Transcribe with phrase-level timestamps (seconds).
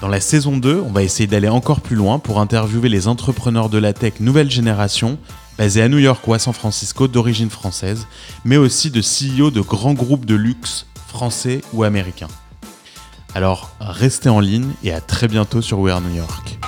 [0.00, 3.68] Dans la saison 2, on va essayer d'aller encore plus loin pour interviewer les entrepreneurs
[3.68, 5.18] de la tech nouvelle génération,
[5.58, 8.06] basés à New York ou à San Francisco d'origine française,
[8.44, 12.28] mais aussi de CEO de grands groupes de luxe français ou américains.
[13.34, 16.60] Alors, restez en ligne et à très bientôt sur We Are New York.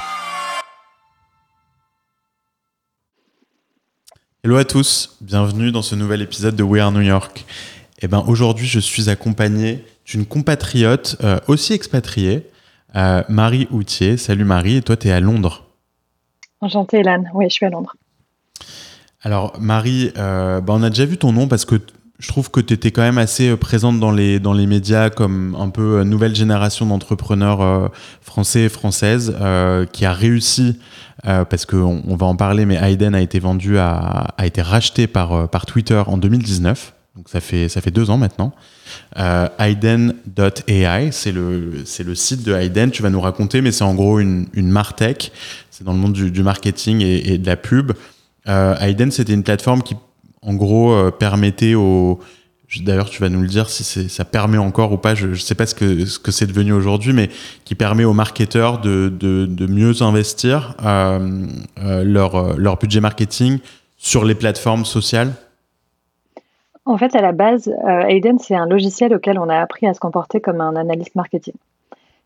[4.42, 7.46] Hello à tous, bienvenue dans ce nouvel épisode de We Are New York.
[8.02, 12.49] Eh ben, aujourd'hui, je suis accompagné d'une compatriote euh, aussi expatriée,
[12.96, 14.16] euh, Marie Houtier.
[14.16, 15.64] Salut Marie, et toi tu es à Londres.
[16.60, 17.94] Enchantée Hélène, oui je suis à Londres.
[19.22, 21.76] Alors Marie, euh, bah, on a déjà vu ton nom parce que
[22.18, 25.56] je trouve que tu étais quand même assez présente dans les, dans les médias comme
[25.58, 29.34] un peu nouvelle génération d'entrepreneurs français et françaises
[29.92, 30.78] qui a réussi,
[31.24, 35.06] parce qu'on on va en parler, mais Hayden a été vendu, à, a été racheté
[35.06, 36.92] par, par Twitter en 2019.
[37.20, 38.54] Donc ça fait, ça fait deux ans maintenant.
[39.18, 42.90] Euh, Aiden.ai, c'est le, le site de Aiden.
[42.90, 45.30] Tu vas nous raconter, mais c'est en gros une, une Martech.
[45.70, 47.92] C'est dans le monde du, marketing et, de la pub.
[48.48, 49.96] Euh, Aiden, c'était une plateforme qui,
[50.40, 52.20] en gros, euh, permettait aux.
[52.80, 55.14] D'ailleurs, tu vas nous le dire si ça permet encore ou pas.
[55.14, 57.28] Je ne sais pas ce que, ce que c'est devenu aujourd'hui, mais
[57.66, 61.46] qui permet aux marketeurs de, de, de mieux investir euh,
[61.82, 63.58] euh, leur, leur budget marketing
[63.98, 65.34] sur les plateformes sociales
[66.90, 69.94] en fait, à la base, euh, Aiden, c'est un logiciel auquel on a appris à
[69.94, 71.54] se comporter comme un analyste marketing.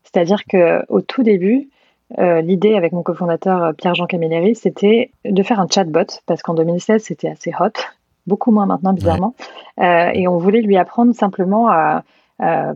[0.03, 1.69] C'est-à-dire qu'au tout début,
[2.19, 6.55] euh, l'idée avec mon cofondateur euh, Pierre-Jean Camilleri, c'était de faire un chatbot, parce qu'en
[6.55, 7.79] 2016, c'était assez hot,
[8.25, 9.35] beaucoup moins maintenant, bizarrement.
[9.79, 12.03] et on voulait lui apprendre simplement à,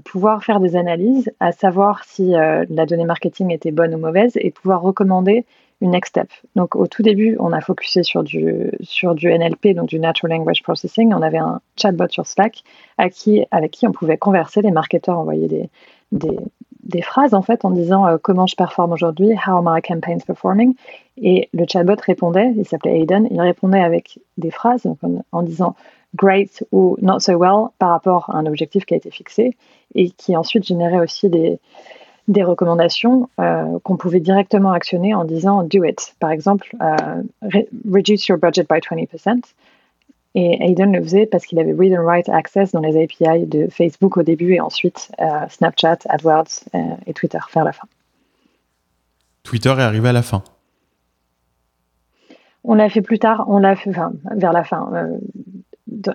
[0.05, 4.51] pouvoir faire des analyses, à savoir si la donnée marketing était bonne ou mauvaise, et
[4.51, 5.45] pouvoir recommander
[5.81, 6.29] une next step.
[6.55, 10.37] Donc au tout début, on a focusé sur du, sur du NLP, donc du Natural
[10.37, 11.13] Language Processing.
[11.13, 12.63] On avait un chatbot sur Slack
[12.97, 14.61] à qui, avec qui on pouvait converser.
[14.61, 15.69] Les marketeurs envoyaient des,
[16.11, 20.23] des, phrases en fait en disant euh, comment je performe aujourd'hui, how are my campaigns
[20.25, 20.73] performing?
[21.17, 24.85] Et le chatbot répondait, il s'appelait Aiden, il répondait avec des phrases
[25.31, 25.75] en disant
[26.15, 29.55] great ou not so well par rapport à un objectif qui a été fixé
[29.95, 31.59] et qui ensuite générait aussi des,
[32.29, 36.15] des recommandations euh, qu'on pouvait directement actionner en disant do it.
[36.19, 37.23] Par exemple, euh,
[37.91, 39.41] reduce your budget by 20%.
[40.35, 43.67] Et Aiden le faisait parce qu'il avait read and write access dans les API de
[43.67, 46.65] Facebook au début et ensuite euh, Snapchat, AdWords
[47.07, 47.87] et Twitter vers la fin.
[49.41, 50.43] Twitter est arrivé à la fin.
[52.63, 54.91] On l'a fait plus tard, on l'a fait enfin, vers la fin.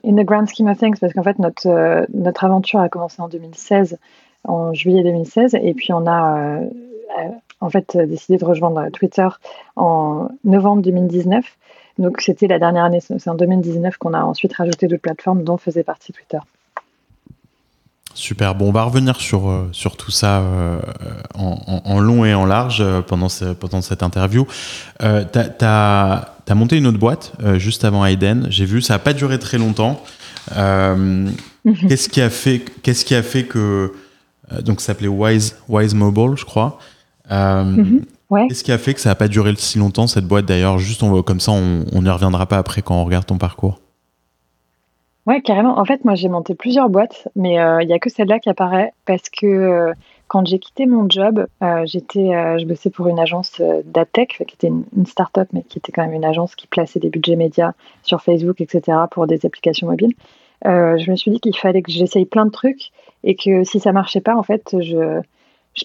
[0.04, 3.28] in the grand scheme of things, parce qu'en fait notre, notre aventure a commencé en
[3.28, 3.98] 2016
[4.44, 5.56] en juillet 2016.
[5.62, 7.28] Et puis on a euh,
[7.60, 9.28] en fait décidé de rejoindre Twitter
[9.77, 11.44] en novembre 2019.
[11.99, 15.56] Donc c'était la dernière année, c'est en 2019 qu'on a ensuite rajouté d'autres plateformes dont
[15.56, 16.38] faisait partie Twitter.
[18.15, 20.78] Super, bon, on va revenir sur, euh, sur tout ça euh,
[21.34, 23.26] en, long et en large pendant,
[23.59, 24.47] pendant cette interview.
[25.03, 29.12] Euh, tu as, monté une autre boîte juste avant Aiden, j'ai vu, ça n'a pas
[29.12, 30.00] duré très longtemps.
[31.88, 33.94] Qu'est-ce qui, a fait, qu'est-ce qui a fait que euh,
[34.62, 36.78] donc ça s'appelait Wise, Wise Mobile, je crois.
[37.30, 38.04] Euh, mhm.
[38.48, 40.78] Qu'est-ce qui a fait que ça n'a pas duré si longtemps cette boîte d'ailleurs?
[40.78, 43.78] Juste on, comme ça, on n'y reviendra pas après quand on regarde ton parcours.
[45.26, 45.78] Ouais, carrément.
[45.78, 48.50] En fait, moi j'ai monté plusieurs boîtes, mais euh, il n'y a que celle-là qui
[48.50, 49.92] apparaît parce que
[50.26, 51.46] quand j'ai quitté mon job,
[51.84, 55.92] j'étais, je bossais pour une agence d'adtech qui était une, une start-up, mais qui était
[55.92, 57.72] quand même une agence qui plaçait des budgets médias
[58.02, 60.14] sur Facebook, etc., pour des applications mobiles.
[60.64, 62.90] je me suis dit qu'il fallait que j'essaye plein de trucs
[63.25, 65.21] et que si ça marchait pas, en fait, je,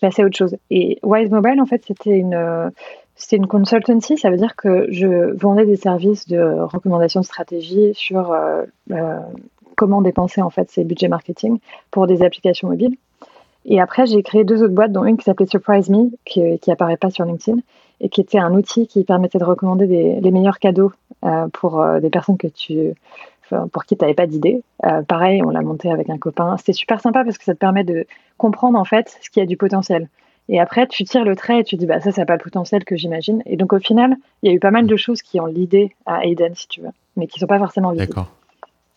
[0.02, 0.56] passais à autre chose.
[0.70, 2.72] Et Wise Mobile, en fait, c'était une,
[3.20, 7.92] c'était une consultancy, ça veut dire que je vendais des services de recommandation de stratégie
[7.94, 9.20] sur euh, euh,
[9.76, 11.60] comment dépenser en fait ses budgets marketing
[11.92, 12.96] pour des applications mobiles.
[13.66, 16.72] Et après, j'ai créé deux autres boîtes, dont une qui s'appelait Surprise Me, qui, qui
[16.72, 17.60] apparaît pas sur LinkedIn,
[18.00, 19.86] et qui était un outil qui permettait de recommander
[20.22, 20.94] les meilleurs cadeaux
[21.26, 22.94] euh, pour des personnes que tu,
[23.72, 24.64] pour qui tu n'avais pas d'idée.
[24.86, 26.56] Euh, pareil, on l'a monté avec un copain.
[26.58, 28.06] C'était super sympa parce que ça te permet de
[28.38, 30.10] comprendre en fait ce qui a du potentiel.
[30.50, 32.42] Et après, tu tires le trait et tu dis, bah, ça, ça n'a pas le
[32.42, 33.44] potentiel que j'imagine.
[33.46, 35.96] Et donc, au final, il y a eu pas mal de choses qui ont l'idée
[36.08, 38.08] à Aiden, si tu veux, mais qui ne sont pas forcément visibles.
[38.08, 38.32] D'accord.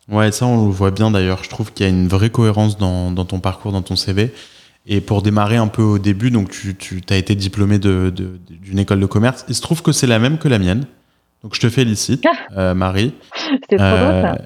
[0.09, 1.43] Ouais, ça, on le voit bien d'ailleurs.
[1.43, 4.33] Je trouve qu'il y a une vraie cohérence dans, ton parcours, dans ton CV.
[4.87, 6.75] Et pour démarrer un peu au début, donc tu,
[7.09, 9.45] as été diplômé d'une école de commerce.
[9.47, 10.87] Il se trouve que c'est la même que la mienne.
[11.43, 12.57] Donc je te félicite, ah.
[12.57, 13.13] euh, Marie.
[13.35, 14.37] C'était trop beau ça.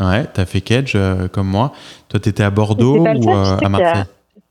[0.00, 1.72] Euh, ouais, t'as fait Kedge euh, comme moi.
[2.08, 4.04] Toi, t'étais à Bordeaux ou à Marseille?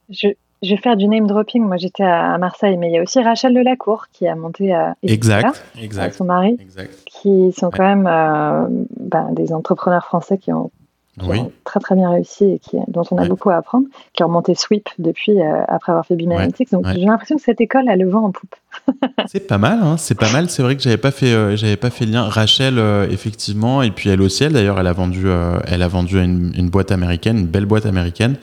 [0.10, 0.28] Je,
[0.62, 1.64] je, vais faire du name dropping.
[1.64, 4.96] Moi, j'étais à, Marseille, mais il y a aussi Rachel Delacour qui a monté à
[5.04, 6.94] exact, exact, son mari, exact.
[7.06, 10.72] qui sont quand même ben, des entrepreneurs français qui ont
[11.20, 14.24] qui ont très très bien réussi et qui, dont on a beaucoup à apprendre, qui
[14.24, 16.72] ont monté Sweep depuis euh, après avoir fait Bimalytics.
[16.72, 18.56] Donc j'ai l'impression que cette école a le vent en poupe.
[19.28, 20.50] c'est pas mal, hein, c'est pas mal.
[20.50, 22.24] C'est vrai que j'avais pas fait, euh, j'avais pas fait lien.
[22.24, 25.28] Rachel, euh, effectivement, et puis elle aussi, elle d'ailleurs, elle a vendu,
[25.68, 28.38] elle a vendu une, une, boîte américaine, une belle boîte américaine,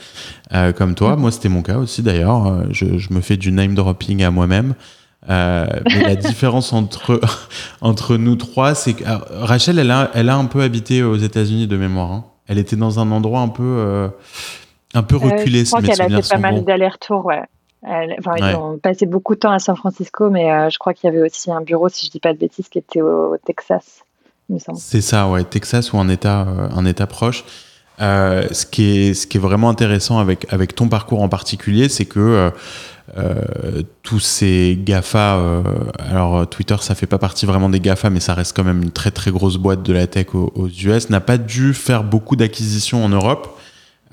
[0.77, 1.17] comme toi.
[1.17, 1.21] Mm.
[1.21, 2.65] Moi, c'était mon cas aussi d'ailleurs.
[2.71, 4.75] Je, je, me fais du name dropping à moi-même.
[5.27, 7.21] mais la différence entre
[7.81, 11.67] entre nous trois, c'est que Rachel, elle a, elle a un peu habité aux États-Unis
[11.67, 12.13] de mémoire.
[12.13, 12.25] Hein.
[12.49, 14.09] Elle était dans un endroit un peu, euh,
[14.95, 15.61] un peu reculé.
[15.61, 17.43] Euh, je crois qu'elle a fait pas mal d'allers-retours, ouais.
[17.87, 21.13] Ils ont passé beaucoup de temps à San Francisco, mais euh, je crois qu'il y
[21.15, 24.03] avait aussi un bureau, si je dis pas de bêtises, qui était au, Texas,
[24.77, 27.45] C'est ça, ouais, Texas ou un État, un État proche.
[28.01, 32.07] ce, qui est, ce qui est vraiment intéressant avec, avec ton parcours en particulier, c'est
[32.07, 32.51] que
[33.17, 35.63] euh, tous ces GAFA, euh,
[35.99, 38.91] alors Twitter ça fait pas partie vraiment des GAFA, mais ça reste quand même une
[38.91, 43.05] très très grosse boîte de la tech aux, US, n'a pas dû faire beaucoup d'acquisitions
[43.05, 43.59] en Europe.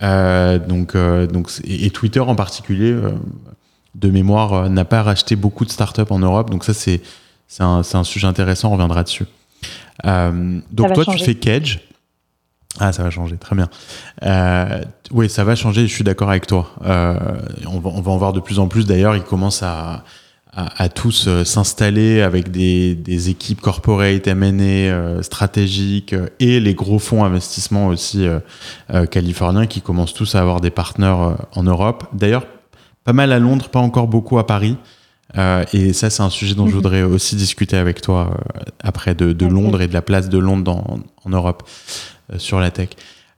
[0.02, 2.96] Euh, donc, donc, et, Twitter en particulier,
[3.96, 6.50] de mémoire, n'a pas racheté beaucoup de startups en Europe.
[6.50, 7.02] Donc ça c'est
[7.60, 9.26] un, un, sujet intéressant, on reviendra dessus.
[10.04, 11.82] donc toi tu fais Cage.
[12.80, 13.70] Ah, ça va changer, très bien.
[14.24, 14.82] Euh,
[15.12, 16.72] oui, ça va changer, je suis d'accord avec toi.
[16.86, 17.16] Euh,
[17.68, 20.04] on, va, on, va, en voir de plus en plus, d'ailleurs, ils commencent à,
[20.52, 27.00] à, à tous euh, s'installer avec des, des, équipes corporate, M&A, stratégiques, et les gros
[27.00, 28.28] fonds investissement aussi
[29.10, 32.06] californiens qui commencent tous à avoir des partenaires en Europe.
[32.14, 32.46] D'ailleurs,
[33.06, 34.76] pas mal à Londres, pas encore beaucoup à Paris.
[35.74, 36.76] et ça, c'est un sujet dont je mhm.
[36.76, 38.38] voudrais aussi discuter avec toi
[38.84, 41.64] après de, de Londres et de la place de Londres dans, en Europe.
[42.34, 42.90] Euh, sur la tech.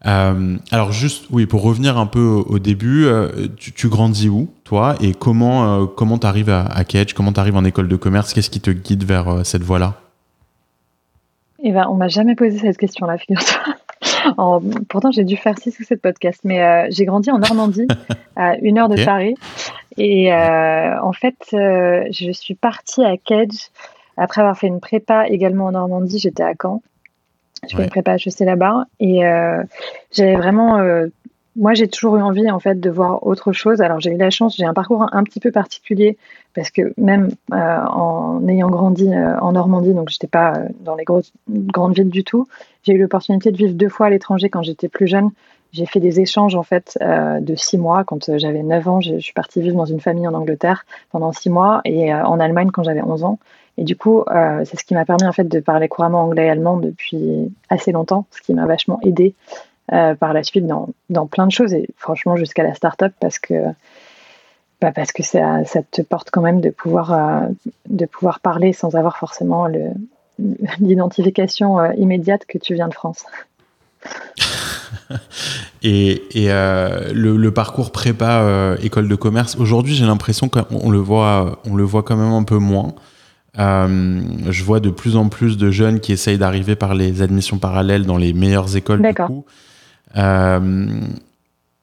[0.06, 4.96] Euh, alors juste, oui, pour revenir un peu au, début, euh, tu, grandis où, toi,
[5.02, 8.62] et comment comment t'arrives à, à Cage, comment t'arrives en école de commerce, qu'est-ce qui
[8.62, 9.96] te guide vers cette voie-là?
[11.64, 14.62] Eh ben, on m'a jamais posé cette question-là, figure-toi.
[14.88, 17.88] pourtant, j'ai dû faire six ou sept podcasts, mais j'ai grandi en Normandie,
[18.36, 19.34] à une heure de Paris,
[19.98, 23.72] et en fait, je suis partie à Cage
[24.16, 26.20] après avoir fait une prépa également en Normandie.
[26.20, 26.82] J'étais à Caen.
[27.70, 29.64] Je fais une prépa HEC là-bas et euh,
[30.12, 30.78] j'avais vraiment.
[30.78, 31.08] Euh,
[31.56, 33.82] moi, j'ai toujours eu envie en fait de voir autre chose.
[33.82, 36.18] Alors, j'ai eu la chance, j'ai un parcours un, petit peu particulier
[36.54, 41.34] parce que même euh, en ayant grandi en Normandie, donc j'étais pas dans les grosses,
[41.50, 42.48] grandes villes du tout,
[42.84, 45.32] j'ai eu l'opportunité de vivre deux fois à l'étranger quand j'étais plus jeune.
[45.74, 49.02] J'ai fait des échanges en fait de six mois quand j'avais 9 ans.
[49.02, 52.70] Je suis partie vivre dans une famille en Angleterre pendant six mois et en Allemagne
[52.72, 53.40] quand j'avais 11 ans.
[53.78, 56.48] Et du coup, euh, c'est ce qui m'a permis en fait de parler couramment anglais
[56.48, 59.36] et allemand depuis assez longtemps, ce qui m'a vachement aidé
[59.94, 63.40] euh, par la suite dans, dans, plein de choses et franchement jusqu'à la start-up parce
[63.40, 63.54] que
[64.82, 67.48] bah parce que ça, te porte quand même de pouvoir euh,
[67.88, 69.68] de pouvoir parler sans avoir forcément
[70.80, 73.26] l'identification immédiate que tu viens de France.
[75.84, 81.60] et, et le, le, parcours prépa école de commerce aujourd'hui j'ai l'impression qu'on le voit
[81.66, 82.94] on le voit quand même un peu moins
[83.60, 87.58] euh, je vois de plus en plus de jeunes qui essayent d'arriver par les admissions
[87.58, 89.46] parallèles dans les meilleures écoles du coup.
[90.16, 90.88] Euh,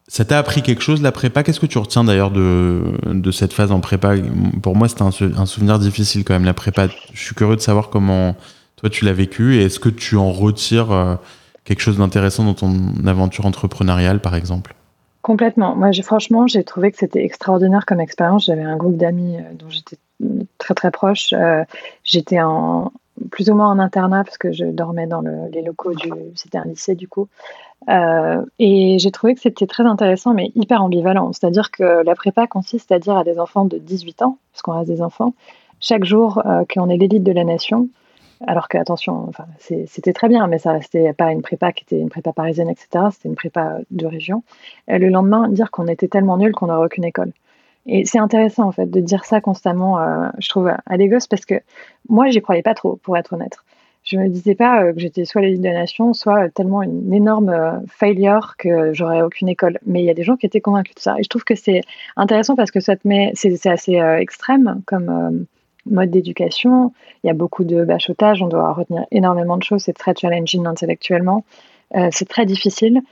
[0.07, 1.43] ça t'a appris quelque chose la prépa?
[1.43, 4.15] Qu'est-ce que tu retiens d'ailleurs de, de, cette phase en prépa?
[4.63, 6.87] Pour moi, c'était un, souvenir difficile quand même, la prépa.
[7.13, 8.37] Je suis curieux de savoir comment
[8.77, 11.17] toi tu l'as vécu et est-ce que tu en retires euh,
[11.65, 12.73] quelque chose d'intéressant dans ton
[13.07, 14.75] aventure entrepreneuriale par exemple?
[15.23, 15.75] Complètement.
[15.75, 18.45] Moi, franchement, j'ai trouvé que c'était extraordinaire comme expérience.
[18.45, 19.97] J'avais un groupe d'amis dont j'étais
[20.59, 21.33] très très proche.
[21.33, 21.65] Euh,
[22.03, 22.39] j'étais
[23.31, 26.11] plus ou moins en internat parce que je dormais dans les locaux du.
[26.35, 27.29] C'était un lycée du coup.
[27.89, 31.33] Euh, et j'ai trouvé que c'était très intéressant, mais hyper ambivalent.
[31.33, 34.73] C'est-à-dire que la prépa consiste à dire à des enfants de 18 ans, parce qu'on
[34.73, 35.35] reste des enfants,
[35.81, 37.89] chaque jour euh, qu'on est l'élite de la nation,
[38.47, 42.09] alors que attention, c'était très bien, mais ça restait pas une prépa qui était une
[42.09, 43.07] prépa parisienne, etc.
[43.13, 44.43] C'était une prépa de région.
[44.89, 47.33] le lendemain, dire qu'on était tellement nul qu'on n'aurait aucune école.
[47.87, 51.27] Et c'est intéressant en fait de dire ça constamment, euh, je trouve, à des gosses
[51.27, 51.61] parce que
[52.09, 53.59] moi, j'y croyais pas trop, pour être honnête.
[54.05, 57.13] Je me disais pas euh, que j'étais soit l'élite de la nation, soit tellement une
[57.13, 59.79] énorme euh, failure que j'aurais aucune école.
[59.87, 61.17] Mais il y a des gens qui étaient convaincus de ça.
[61.19, 61.83] Et je trouve que c'est
[62.17, 65.47] intéressant parce que ça te met, c'est assez extrême comme
[65.87, 66.93] mode d'éducation.
[67.23, 70.67] Il y a beaucoup de bachotage, on doit retenir énormément de choses, c'est très challenging
[70.67, 71.45] intellectuellement,
[72.11, 73.03] c'est très difficile.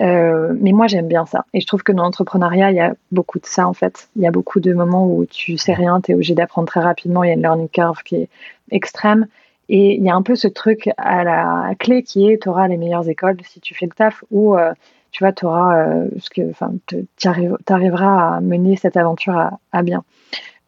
[0.00, 1.44] Euh, mais moi, j'aime bien ça.
[1.54, 4.08] Et je trouve que dans l'entrepreneuriat, il y a beaucoup de ça, en fait.
[4.16, 6.80] Il y a beaucoup de moments où tu sais rien, tu es obligé d'apprendre très
[6.80, 7.24] rapidement.
[7.24, 8.28] Il y a une learning curve qui est
[8.70, 9.26] extrême.
[9.68, 12.68] Et il y a un peu ce truc à la clé qui est tu auras
[12.68, 14.72] les meilleures écoles si tu fais le taf ou euh,
[15.10, 16.08] tu vois, tu euh,
[17.16, 17.28] tu
[17.72, 20.04] arriveras à mener cette aventure à, à bien.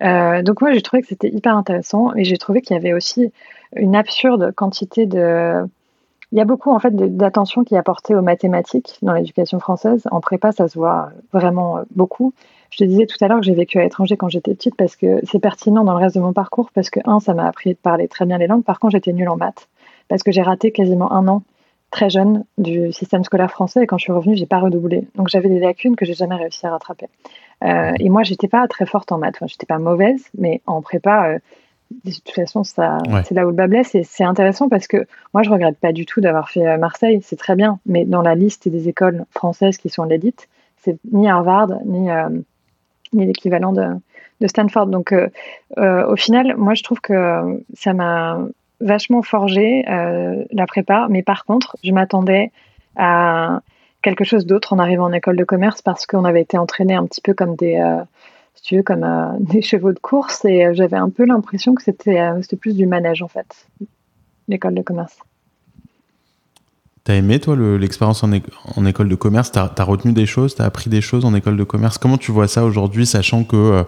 [0.03, 2.93] Euh, donc moi, j'ai trouvé que c'était hyper intéressant et j'ai trouvé qu'il y avait
[2.93, 3.33] aussi
[3.77, 5.65] une absurde quantité de
[6.33, 10.07] il y a beaucoup en fait d'attention qui est apportée aux mathématiques dans l'éducation française.
[10.11, 12.33] En prépa, ça se voit vraiment euh, beaucoup.
[12.71, 14.95] Je te disais tout à l'heure que j'ai vécu à l'étranger quand j'étais petite parce
[14.95, 17.71] que c'est pertinent dans le reste de mon parcours parce que un, ça m'a appris
[17.71, 18.63] de parler très bien les langues.
[18.63, 19.69] Par contre, j'étais nulle en maths
[20.09, 21.43] parce que j'ai raté quasiment un an
[21.91, 25.09] très jeune du système scolaire français et quand je suis revenue, j'ai pas redoublé.
[25.17, 27.07] Donc j'avais des lacunes que j'ai jamais réussi à rattraper.
[27.65, 29.35] Euh, et moi, j'étais pas très forte en maths.
[29.37, 31.39] Enfin, j'étais pas mauvaise, mais en prépa, euh,
[32.05, 33.95] de toute façon, ça, c'est là où le bas blesse.
[33.95, 37.21] Et c'est intéressant parce que moi, je regrette pas du tout d'avoir fait euh, Marseille.
[37.23, 37.79] C'est très bien.
[37.87, 42.29] Mais dans la liste des écoles françaises qui sont l'édite, c'est ni Harvard, ni, euh,
[43.13, 43.89] ni l'équivalent de,
[44.41, 44.87] de, Stanford.
[44.87, 45.29] Donc, euh,
[45.77, 48.39] au final, moi, je trouve que ça m'a
[48.81, 51.07] vachement forgé la prépa.
[51.11, 52.51] Mais par contre, je m'attendais
[52.97, 53.61] à
[54.01, 57.05] quelque chose d'autre en arrivant en école de commerce parce qu'on avait été entraînés un
[57.05, 57.79] petit peu comme des
[58.61, 60.45] si tu veux, comme euh, des chevaux de course.
[60.45, 63.67] Et euh, j'avais un peu l'impression que euh, c'était plus du manège, en fait,
[64.49, 65.17] l'école de commerce.
[67.05, 68.33] T'as aimé, toi, l'expérience en,
[68.85, 69.51] école de commerce?
[69.51, 70.55] T'as as retenu des choses?
[70.55, 71.97] T'as appris des choses en école de commerce?
[71.97, 73.85] Comment tu vois ça aujourd'hui, sachant que,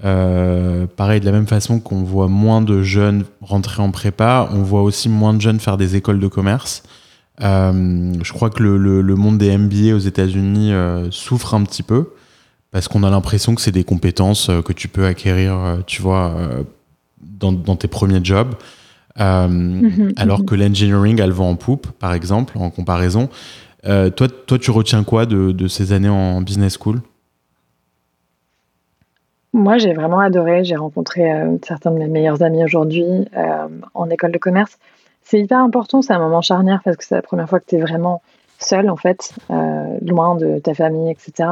[0.00, 4.82] pareil, de la même façon qu'on voit moins de jeunes rentrer en prépa, on voit
[4.82, 6.84] aussi moins de jeunes faire des écoles de commerce.
[7.40, 10.72] je crois que le, monde des MBA aux États-Unis
[11.10, 12.12] souffre un petit peu
[12.70, 16.02] parce qu'on a l'impression que c'est des compétences euh, que tu peux acquérir, euh, tu
[16.02, 16.62] vois, euh,
[17.20, 18.54] dans, tes premiers jobs.
[19.18, 20.44] Mhm, alors mhm.
[20.44, 23.28] que l'engineering, elle vend en poupe, par exemple, en comparaison.
[23.82, 27.00] toi, toi, tu retiens quoi de, ces années en business school?
[29.52, 30.62] Moi, j'ai vraiment adoré.
[30.62, 31.24] J'ai rencontré
[31.66, 33.26] certains de mes meilleurs amis aujourd'hui
[33.94, 34.78] en école de commerce.
[35.24, 37.74] C'est hyper important, c'est un moment charnière parce que c'est la première fois que tu
[37.74, 38.22] es vraiment
[38.60, 39.34] seul, en fait,
[40.02, 41.48] loin de ta famille, etc.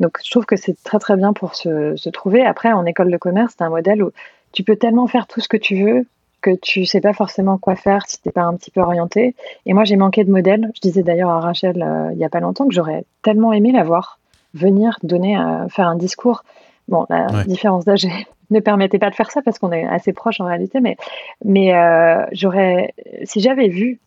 [0.00, 2.44] Donc je trouve que c'est très très bien pour se, trouver.
[2.44, 4.10] Après, en école de commerce, c'est un modèle où
[4.52, 6.06] tu peux tellement faire tout ce que tu veux
[6.40, 9.34] que tu sais pas forcément quoi faire si t'es pas un petit peu orienté.
[9.66, 10.70] Et moi, j'ai manqué de modèle.
[10.74, 13.72] Je disais d'ailleurs à Rachel euh, il y a pas longtemps que j'aurais tellement aimé
[13.72, 14.18] la voir
[14.54, 16.44] venir donner, euh, faire un discours.
[16.88, 18.06] Bon, la différence d'âge
[18.50, 20.96] ne permettait pas de faire ça parce qu'on est assez proches en réalité, mais,
[21.44, 24.00] mais euh, j'aurais, si j'avais vu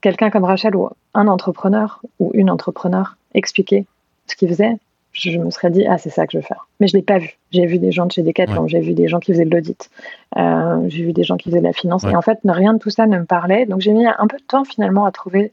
[0.00, 3.86] quelqu'un comme Rachel ou un entrepreneur ou une entrepreneur expliquer
[4.32, 4.76] ce qu'il faisait,
[5.12, 6.66] je me serais dit, ah, c'est ça que je veux faire.
[6.80, 7.36] Mais je ne l'ai pas vu.
[7.50, 9.90] J'ai vu des gens de chez Decathlon, j'ai vu des gens qui faisaient de l'audit,
[10.38, 12.04] euh, j'ai vu des gens qui faisaient de la finance.
[12.04, 13.66] Et en fait, rien de tout ça ne me parlait.
[13.66, 15.52] Donc j'ai mis un peu de temps finalement à trouver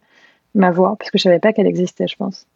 [0.56, 2.48] ma voie, parce que je ne savais pas qu'elle existait, je pense.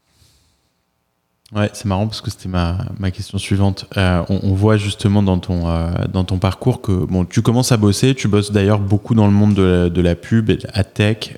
[1.54, 3.86] Ouais, c'est marrant parce que c'était ma, ma, question suivante.
[3.98, 7.78] Euh, on, voit justement dans ton, euh, dans ton parcours que bon, tu commences à
[7.78, 11.36] bosser, tu bosses d'ailleurs beaucoup dans le monde de la, de la pub, à tech.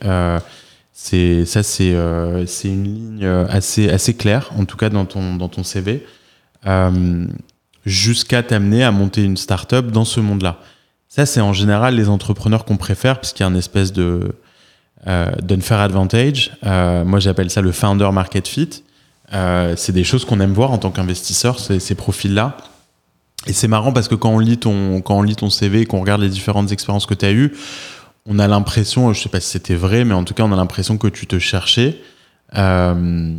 [0.98, 5.36] C'est ça, c'est euh, c'est une ligne assez assez claire, en tout cas dans ton
[5.36, 6.06] dans ton CV,
[6.66, 7.28] euh,
[7.86, 10.58] jusqu'à t'amener à monter une startup dans ce monde-là.
[11.10, 14.36] Ça, c'est en général les entrepreneurs qu'on préfère, puisqu'il y a une espèce de
[15.06, 16.58] euh, d'unfair advantage.
[16.66, 18.84] Euh, moi, j'appelle ça le founder market fit.
[19.34, 22.56] Euh, c'est des choses qu'on aime voir en tant qu'investisseur, ces, ces profils-là.
[23.48, 25.86] Et c'est marrant parce que quand on lit ton quand on lit ton CV et
[25.86, 27.54] qu'on regarde les différentes expériences que tu as eues,
[28.26, 30.56] on a l'impression, je sais pas si c'était vrai, mais en tout cas, on a
[30.56, 32.02] l'impression que tu te cherchais.
[32.58, 33.36] Euh,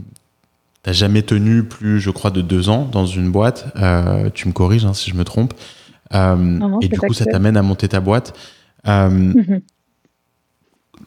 [0.87, 3.73] T'as jamais tenu plus, je crois, de deux ans dans une boîte.
[3.75, 5.53] Euh, tu me corriges hein, si je me trompe.
[6.15, 8.39] Euh, et du coup, ça t'amène à monter ta boîte.
[8.87, 9.63] Euh, mhm.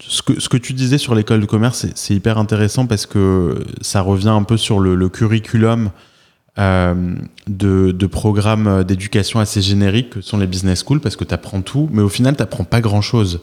[0.01, 3.63] ce, que, ce que tu disais sur l'école de commerce, c'est hyper intéressant parce que
[3.79, 5.91] ça revient un peu sur le, curriculum
[6.57, 7.15] de,
[7.47, 11.87] de, programmes d'éducation assez génériques que sont les business schools parce que tu apprends tout,
[11.93, 13.39] mais au final, tu n'apprends pas grand-chose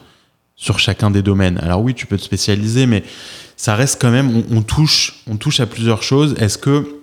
[0.57, 1.59] sur chacun des domaines.
[1.59, 3.03] Alors oui, tu peux te spécialiser, mais
[3.57, 6.35] ça reste quand même, on, touche, on touche à plusieurs choses.
[6.39, 7.01] Est-ce que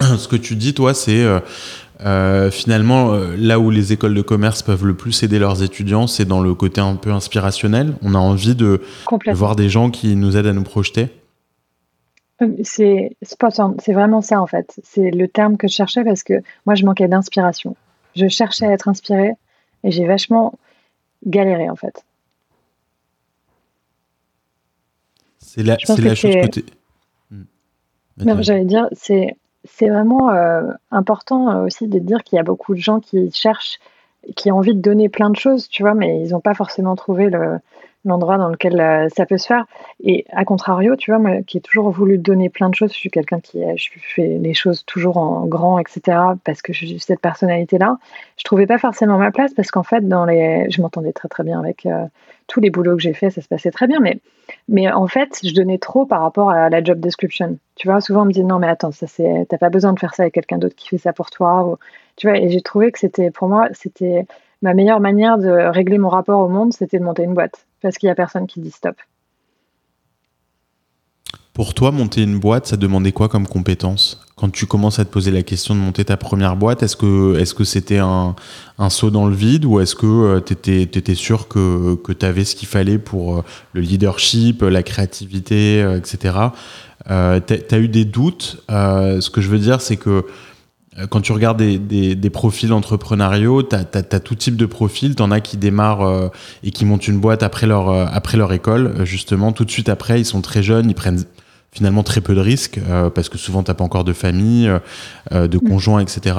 [0.00, 1.26] ce que tu dis, toi, c'est
[2.04, 6.24] euh, finalement, là où les écoles de commerce peuvent le plus aider leurs étudiants, c'est
[6.24, 7.94] dans le côté un peu inspirationnel?
[8.02, 8.80] On a envie de,
[9.32, 11.08] voir des gens qui nous aident à nous projeter?
[12.62, 14.80] C'est c'est vraiment ça en fait.
[14.84, 16.34] C'est le terme que je cherchais parce que
[16.66, 17.74] moi je manquais d'inspiration.
[18.14, 19.32] Je cherchais à être inspirée
[19.82, 20.56] et j'ai vachement
[21.26, 22.04] galéré en fait.
[25.58, 26.64] C'est la, la chose que tu.
[27.30, 27.44] Hmm.
[28.24, 32.44] Non, j'allais dire, c'est c'est vraiment euh, important euh, aussi de dire qu'il y a
[32.44, 33.78] beaucoup de gens qui cherchent,
[34.36, 36.94] qui ont envie de donner plein de choses, tu vois, mais ils n'ont pas forcément
[36.96, 37.58] trouvé le,
[38.08, 39.66] l'endroit dans lequel euh, ça peut se faire.
[40.02, 42.98] Et à contrario, tu vois, moi qui ai toujours voulu donner plein de choses, je
[42.98, 47.20] suis quelqu'un qui je fais les choses toujours en grand, etc., parce que j'ai cette
[47.20, 47.98] personnalité-là.
[48.36, 51.44] Je trouvais pas forcément ma place parce qu'en fait, dans les, je m'entendais très très
[51.44, 52.04] bien avec euh,
[52.46, 54.18] tous les boulots que j'ai fait, ça se passait très bien, mais
[54.68, 57.58] mais en fait, je donnais trop par rapport à la job description.
[57.76, 59.98] Tu vois, souvent on me dit non mais attends, ça c'est, t'as pas besoin de
[59.98, 61.78] faire ça avec quelqu'un d'autre qui fait ça pour toi.
[62.16, 64.26] tu vois, et j'ai trouvé que c'était pour moi, c'était
[64.62, 67.96] ma meilleure manière de régler mon rapport au monde, c'était de monter une boîte parce
[67.96, 68.96] qu'il n'y a personne qui dit stop.
[71.58, 74.20] Pour toi, monter une boîte, ça demandait quoi comme compétence?
[74.36, 77.42] Quand tu commences à te poser la question de monter ta première boîte, est-ce que
[77.52, 78.36] que c'était un,
[78.90, 82.44] saut dans le vide ou est-ce que euh, tu étais, sûr que, que tu avais
[82.44, 86.36] ce qu'il fallait pour euh, le leadership, la créativité, etc.
[87.10, 88.62] Euh, tu as eu des doutes?
[88.68, 90.22] ce que je veux dire, c'est que euh,
[91.06, 95.14] quand tu regardes des, profils entrepreneuriaux, tu as, tout type de profils.
[95.14, 96.28] Tu en as qui démarrent euh,
[96.62, 99.52] et qui montent une boîte après leur, euh, après leur école, justement.
[99.52, 101.24] Tout de suite après, ils sont très jeunes, ils prennent
[101.70, 102.80] finalement très peu de risques
[103.14, 104.72] parce que souvent tu pas encore de famille,
[105.30, 105.68] de mm.
[105.68, 106.34] conjoint, etc.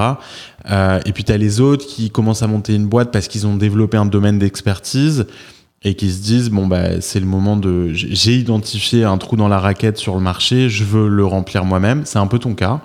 [0.68, 3.54] et puis tu as les autres qui commencent à monter une boîte parce qu'ils ont
[3.54, 5.26] développé un domaine d'expertise
[5.82, 9.48] et qui se disent bon bah c'est le moment de j'ai identifié un trou dans
[9.48, 12.02] la raquette sur le marché, je veux le remplir moi-même.
[12.04, 12.80] C'est un peu ton cas.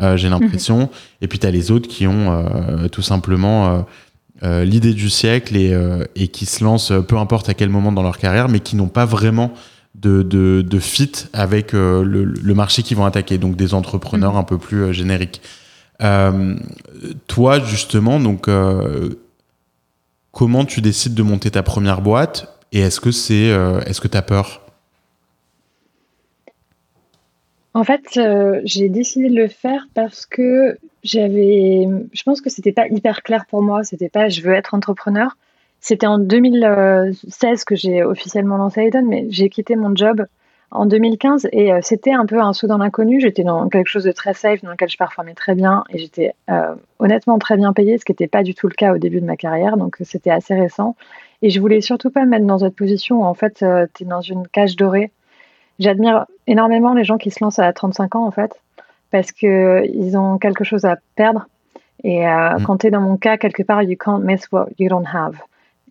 [0.00, 0.80] Euh, j'ai l'impression.
[0.80, 0.88] Mhm.
[1.22, 3.84] Et puis tu as les autres qui ont euh, tout simplement
[4.42, 5.76] euh, l'idée du siècle et,
[6.14, 8.88] et, qui se lancent peu importe à quel moment dans leur carrière, mais qui n'ont
[8.88, 9.52] pas vraiment
[9.94, 14.38] de, de, de fit avec le, le, marché qu'ils vont attaquer, donc des entrepreneurs mhm.
[14.38, 15.42] un peu plus génériques.
[17.26, 18.48] toi, justement, donc,
[20.30, 22.54] comment tu décides de monter ta première boîte?
[22.70, 23.48] Et est-ce que c'est,
[23.86, 24.67] est-ce que tu as peur?
[27.74, 31.86] En fait, euh, j'ai décidé de le faire parce que j'avais.
[32.12, 33.84] Je pense que c'était pas hyper clair pour moi.
[33.84, 35.36] C'était pas je veux être entrepreneur.
[35.80, 40.26] C'était en 2016 que j'ai officiellement lancé Aiden, mais j'ai quitté mon job
[40.70, 43.20] en 2015 et euh, c'était un peu un saut dans l'inconnu.
[43.20, 46.34] J'étais dans quelque chose de très safe, dans lequel je performais très bien et j'étais
[46.50, 49.20] euh, honnêtement très bien payée, ce qui n'était pas du tout le cas au début
[49.20, 50.96] de ma carrière, donc c'était assez récent.
[51.42, 54.06] Et je voulais surtout pas me mettre dans cette position où en fait tu es
[54.06, 55.12] dans une cage dorée
[55.78, 58.60] J'admire énormément les gens qui se lancent à 35 ans, en fait,
[59.10, 61.46] parce qu'ils ont quelque chose à perdre.
[62.04, 62.64] Et euh, mm.
[62.64, 65.36] quand tu es dans mon cas, quelque part, you can't miss what you don't have.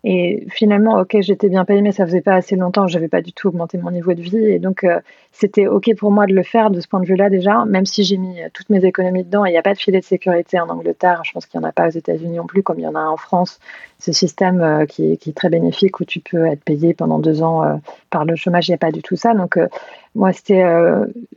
[0.04, 3.34] Et finalement, ok, j'étais bien payée, mais ça faisait pas assez longtemps, j'avais pas du
[3.34, 4.38] tout augmenté mon niveau de vie.
[4.38, 5.00] Et donc, euh,
[5.32, 8.04] c'était ok pour moi de le faire de ce point de vue-là déjà, même si
[8.04, 9.46] j'ai mis euh, toutes mes économies dedans.
[9.46, 11.70] Il n'y a pas de filet de sécurité en Angleterre, je pense qu'il n'y en
[11.70, 13.60] a pas aux États-Unis non plus, comme il y en a en France.
[14.00, 17.82] Ce système euh, qui, est, très bénéfique où tu peux être payé pendant deux ans
[18.10, 19.34] par le chômage, il n'y a pas du tout ça.
[19.34, 19.60] Donc,
[20.16, 20.64] moi, c'était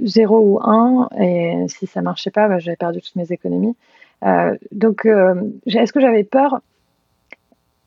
[0.03, 3.75] zéro ou un, et si ça marchait pas, bah, j'avais perdu toutes mes économies.
[4.73, 5.07] donc,
[5.66, 6.61] est-ce que j'avais peur?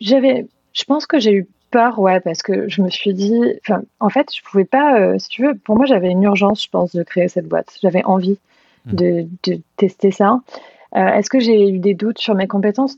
[0.01, 3.81] J'avais je pense que j'ai eu peur, ouais, parce que je me suis dit, enfin,
[3.99, 6.69] en fait, je pouvais pas, euh, si tu veux, pour moi, j'avais une urgence, je
[6.69, 7.73] pense, de créer cette boîte.
[7.81, 8.37] J'avais envie
[8.85, 8.93] mmh.
[8.93, 9.27] de,
[9.77, 10.39] tester ça.
[10.95, 12.97] Euh, est-ce que j'ai eu des doutes sur mes compétences?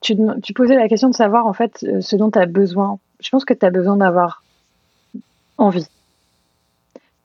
[0.00, 2.98] Tu, tu, posais la question de savoir, en fait, euh, ce dont tu as besoin.
[3.20, 4.42] Je pense que tu as besoin d'avoir
[5.56, 5.86] envie.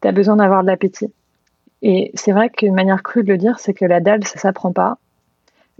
[0.01, 1.11] Tu as besoin d'avoir de l'appétit.
[1.81, 4.71] Et c'est vrai qu'une manière crue de le dire, c'est que la dalle, ça s'apprend
[4.71, 4.97] pas.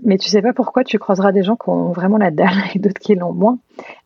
[0.06, 2.80] Mais tu sais pas pourquoi tu croiseras des gens qui ont vraiment la dalle et
[2.80, 3.58] d'autres qui l'ont moins,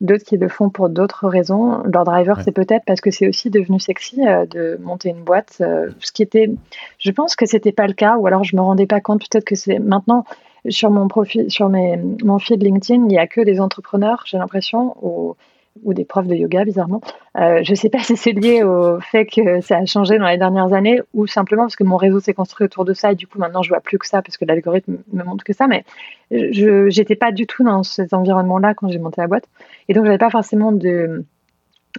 [0.01, 1.81] d'autres qui le font pour d'autres raisons.
[1.83, 5.57] Leur driver, c'est peut-être parce que c'est aussi devenu sexy euh, de monter une boîte,
[5.62, 6.51] euh, ce qui était,
[6.99, 9.21] je pense que c'était pas le cas, ou alors je me rendais pas compte.
[9.29, 10.23] Peut-être que c'est maintenant
[10.69, 14.38] sur mon profil, sur mes, mon fil LinkedIn, il y a que des entrepreneurs, j'ai
[14.38, 15.36] l'impression, ou
[15.83, 17.01] ou des profs de yoga, bizarrement.
[17.37, 20.27] Euh, je ne sais pas si c'est lié au fait que ça a changé dans
[20.27, 23.15] les dernières années ou simplement parce que mon réseau s'est construit autour de ça et
[23.15, 25.67] du coup maintenant je vois plus que ça parce que l'algorithme me montre que ça.
[25.67, 25.83] Mais
[26.31, 29.47] je n'étais pas du tout dans cet environnement-là quand j'ai monté la boîte
[29.87, 31.25] et donc j'avais pas forcément de,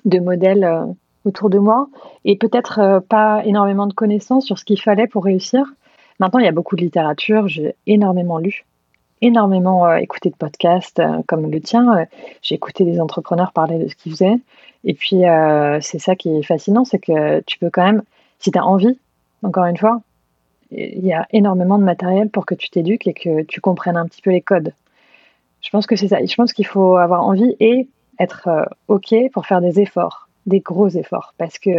[0.05, 0.85] de modèle euh,
[1.25, 1.89] autour de moi
[2.25, 5.65] et peut-être euh, pas énormément de connaissances sur ce qu'il fallait pour réussir.
[6.21, 8.65] Maintenant, il y a beaucoup de littérature, j'ai énormément lu
[9.21, 11.99] énormément euh, écouté de podcasts euh, comme le tien.
[11.99, 12.05] Euh,
[12.43, 14.39] j'ai écouté des entrepreneurs parler de ce qu'ils faisaient.
[14.85, 15.23] Et puis,
[15.81, 18.03] c'est ça qui est fascinant, c'est que tu peux quand même,
[18.39, 18.97] si tu as envie,
[19.43, 20.01] encore une fois,
[20.71, 24.07] il y a énormément de matériel pour que tu t'éduques et que tu comprennes un
[24.07, 24.73] petit peu les codes.
[25.63, 26.25] Je pense que c'est ça.
[26.25, 27.89] Je pense qu'il faut avoir envie et
[28.21, 28.49] être
[28.87, 31.35] OK pour faire des efforts, des gros efforts.
[31.39, 31.71] Parce que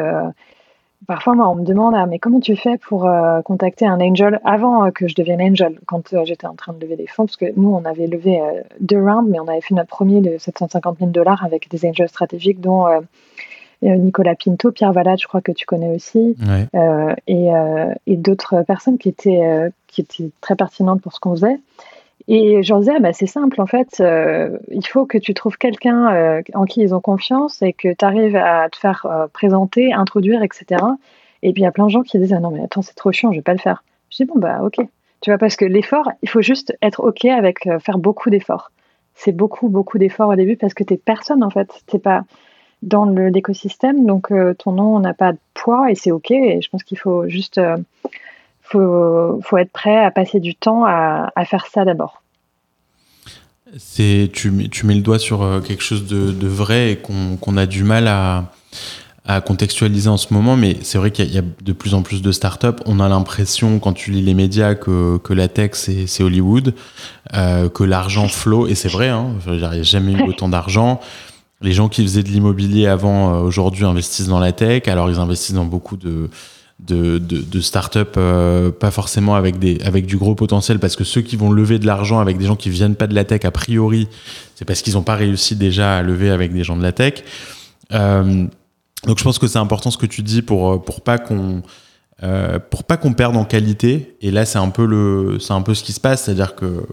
[1.07, 4.39] parfois, moi, on me demande ah, mais comment tu fais pour euh, contacter un angel
[4.43, 7.45] avant que je devienne angel, quand j'étais en train de lever des fonds Parce que
[7.55, 8.41] nous, on avait levé
[8.79, 12.09] deux rounds, mais on avait fait notre premier de 750 000 dollars avec des angels
[12.09, 12.85] stratégiques, dont
[13.81, 16.35] Nicolas Pinto, Pierre Valade, je crois que tu connais aussi,
[17.27, 17.49] et,
[18.07, 21.59] et d'autres personnes qui étaient, qui étaient très pertinentes pour ce qu'on faisait.
[22.32, 25.34] Et je leur disais, ah, bah, c'est simple, en fait, euh, il faut que tu
[25.34, 29.08] trouves quelqu'un euh, en qui ils ont confiance et que tu arrives à te faire
[29.10, 30.80] euh, présenter, introduire, etc.
[31.42, 32.94] Et puis il y a plein de gens qui disent, ah non, mais attends, c'est
[32.94, 33.84] trop chiant, je vais pas le faire.
[34.12, 34.76] Je dis, bon, bah ok.
[35.22, 38.72] Tu vois, parce que l'effort, il faut juste être ok avec faire beaucoup d'efforts.
[39.15, 41.82] C'est beaucoup, beaucoup d'efforts au début parce que tu personne, en fait.
[41.88, 42.26] Tu pas
[42.84, 46.32] dans l'écosystème, donc ton nom n'a pas de poids et c'est ok.
[46.32, 47.60] Et je pense qu'il faut juste
[48.69, 52.21] faut, faut être prêt à passer du temps à, faire ça d'abord.
[53.77, 57.65] C'est, tu, tu, mets le doigt sur euh, quelque chose de, vrai et qu'on, a
[57.65, 58.45] du mal à,
[59.45, 62.32] contextualiser en ce moment, mais c'est vrai qu'il y, a de plus en plus de
[62.32, 62.82] startups.
[62.88, 66.73] On a l'impression, quand tu lis les médias, que, la tech, c'est, Hollywood,
[67.36, 70.99] euh, que l'argent flot, et c'est vrai, hein, il n'y a jamais eu autant d'argent.
[71.62, 75.19] Les gens qui faisaient de l'immobilier avant, euh, aujourd'hui, investissent dans la tech, alors ils
[75.19, 76.32] investissent dans beaucoup de,
[76.80, 81.22] de, de, start-up, euh, pas forcément avec, des, avec du gros potentiel, parce que ceux
[81.22, 83.52] qui vont lever de l'argent avec des gens qui viennent pas de la tech, a
[83.52, 84.08] priori,
[84.56, 87.24] c'est parce qu'ils n'ont pas réussi déjà à lever avec des gens de la tech.
[87.92, 88.46] Euh,
[89.06, 91.62] donc je pense que c'est important ce que tu dis pour, pour pas qu'on
[92.22, 94.15] euh, pour pas qu'on perde en qualité.
[94.22, 96.86] Et là, c'est un peu le, c'est un peu ce qui se passe, c'est-à-dire que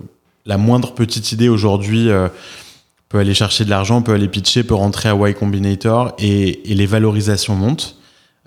[0.44, 2.08] la moindre petite idée aujourd'hui
[3.08, 6.86] peut aller chercher de l'argent, peut aller pitcher, peut rentrer à Y Combinator et les
[6.86, 7.96] valorisations montent.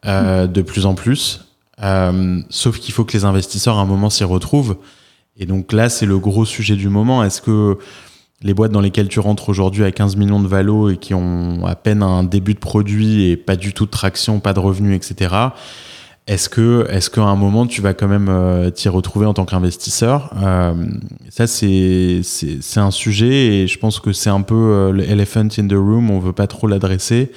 [0.06, 1.46] Euh, de plus en plus.
[1.84, 4.78] Euh, sauf qu'il faut que les investisseurs à un moment s'y retrouvent.
[5.38, 7.24] Et donc là, c'est le gros sujet du moment.
[7.24, 7.78] Est-ce que
[8.42, 11.66] les boîtes dans lesquelles tu rentres aujourd'hui à 15 millions de valos et qui ont
[11.66, 14.96] à peine un début de produit et pas du tout de traction, pas de revenus,
[14.96, 15.36] etc.,
[16.28, 19.46] est-ce que, est-ce qu'à un moment tu vas quand même euh, t'y retrouver en tant
[19.46, 20.32] qu'investisseur?
[21.32, 25.74] Ça, c'est, c'est, un sujet et je pense que c'est un peu l'elephant in the
[25.74, 26.12] room.
[26.12, 27.32] On veut pas trop l'adresser.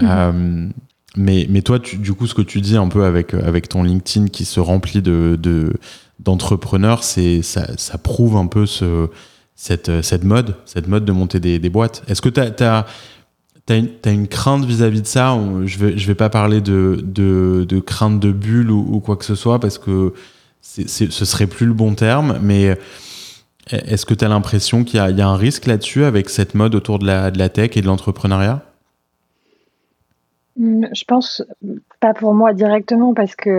[0.00, 0.70] Mm-hmm.
[1.18, 4.28] Mais, mais toi, du coup, ce que tu dis un peu avec, avec ton LinkedIn
[4.28, 5.72] qui se remplit de,
[6.20, 9.08] d'entrepreneurs, c'est, ça, prouve un peu ce,
[9.56, 12.04] cette, cette mode, cette mode de monter des, boîtes.
[12.06, 12.86] Est-ce que tu as,
[13.68, 17.66] une, une crainte vis-à-vis de ça Je ne vais, je vais pas parler de, de,
[17.68, 20.14] de crainte de bulle ou, quoi que ce soit parce que
[20.62, 22.78] c'est, ce serait plus le bon terme, mais
[23.70, 26.54] est-ce que tu as l'impression qu'il y a, y a, un risque là-dessus avec cette
[26.54, 28.67] mode autour de la, de la tech et de l'entrepreneuriat?
[30.58, 31.42] Je pense
[32.00, 33.50] pas pour moi directement parce que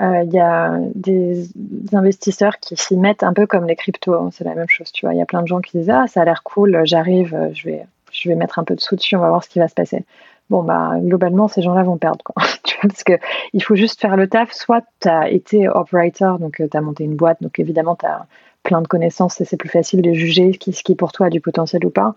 [0.00, 1.48] euh, il y a des,
[1.92, 4.14] investisseurs qui s'y mettent un peu comme les cryptos.
[4.14, 5.14] Hein, c'est la même chose, tu vois.
[5.14, 7.64] Il y a plein de gens qui disent ah ça a l'air cool, j'arrive, je
[7.64, 9.68] vais je vais mettre un peu de sous dessus, on va voir ce qui va
[9.68, 10.04] se passer.
[10.50, 12.42] Bon bah globalement ces gens-là vont perdre quoi.
[12.82, 13.12] parce que
[13.52, 14.52] il faut juste faire le taf.
[14.52, 18.06] Soit tu as été operator, donc euh, tu as monté une boîte, donc évidemment tu
[18.06, 18.26] as
[18.64, 21.40] plein de connaissances et c'est plus facile de juger ce qui pour toi a du
[21.40, 22.14] potentiel ou pas.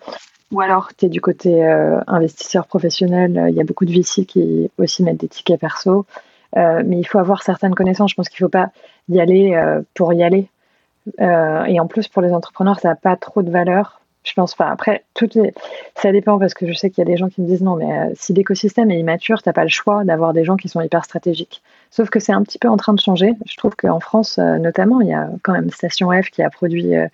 [0.51, 3.47] Ou alors, tu es du côté euh, investisseur professionnel.
[3.49, 6.05] Il y a beaucoup de VC qui aussi mettent des tickets perso.
[6.57, 8.11] Euh, mais il faut avoir certaines connaissances.
[8.11, 8.71] Je pense qu'il ne faut pas
[9.07, 10.47] y aller euh, pour y aller.
[11.19, 14.01] et en plus, pour les entrepreneurs, ça n'a pas trop de valeur.
[14.23, 14.67] Je pense pas.
[14.67, 15.37] Après, toutes
[15.95, 17.75] ça dépend parce que je sais qu'il y a des gens qui me disent non,
[17.75, 20.81] mais si l'écosystème est immature, tu n'as pas le choix d'avoir des gens qui sont
[20.81, 21.63] hyper stratégiques.
[21.91, 23.33] Sauf que c'est un petit peu en train de changer.
[23.45, 26.49] Je trouve qu'en France, euh, notamment, il y a quand même Station F qui a
[26.49, 27.07] produit euh,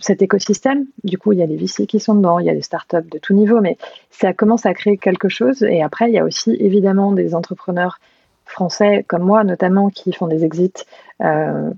[0.00, 0.86] cet écosystème.
[1.02, 3.08] Du coup, il y a des VC qui sont dedans, il y a des startups
[3.10, 3.76] de tout niveau, mais
[4.10, 5.64] ça commence à créer quelque chose.
[5.64, 7.98] Et après, il y a aussi évidemment des entrepreneurs
[8.44, 10.84] français comme moi, notamment, qui font des exits
[11.22, 11.70] euh,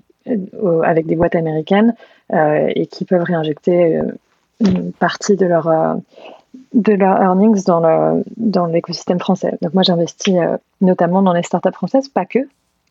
[0.85, 1.94] avec des boîtes américaines
[2.33, 4.00] et qui peuvent réinjecter
[4.61, 5.68] une partie de leur
[6.74, 9.59] de leurs earnings dans, le, dans l'écosystème français.
[9.62, 12.38] Donc moi j'investis euh, notamment dans les startups françaises, pas que.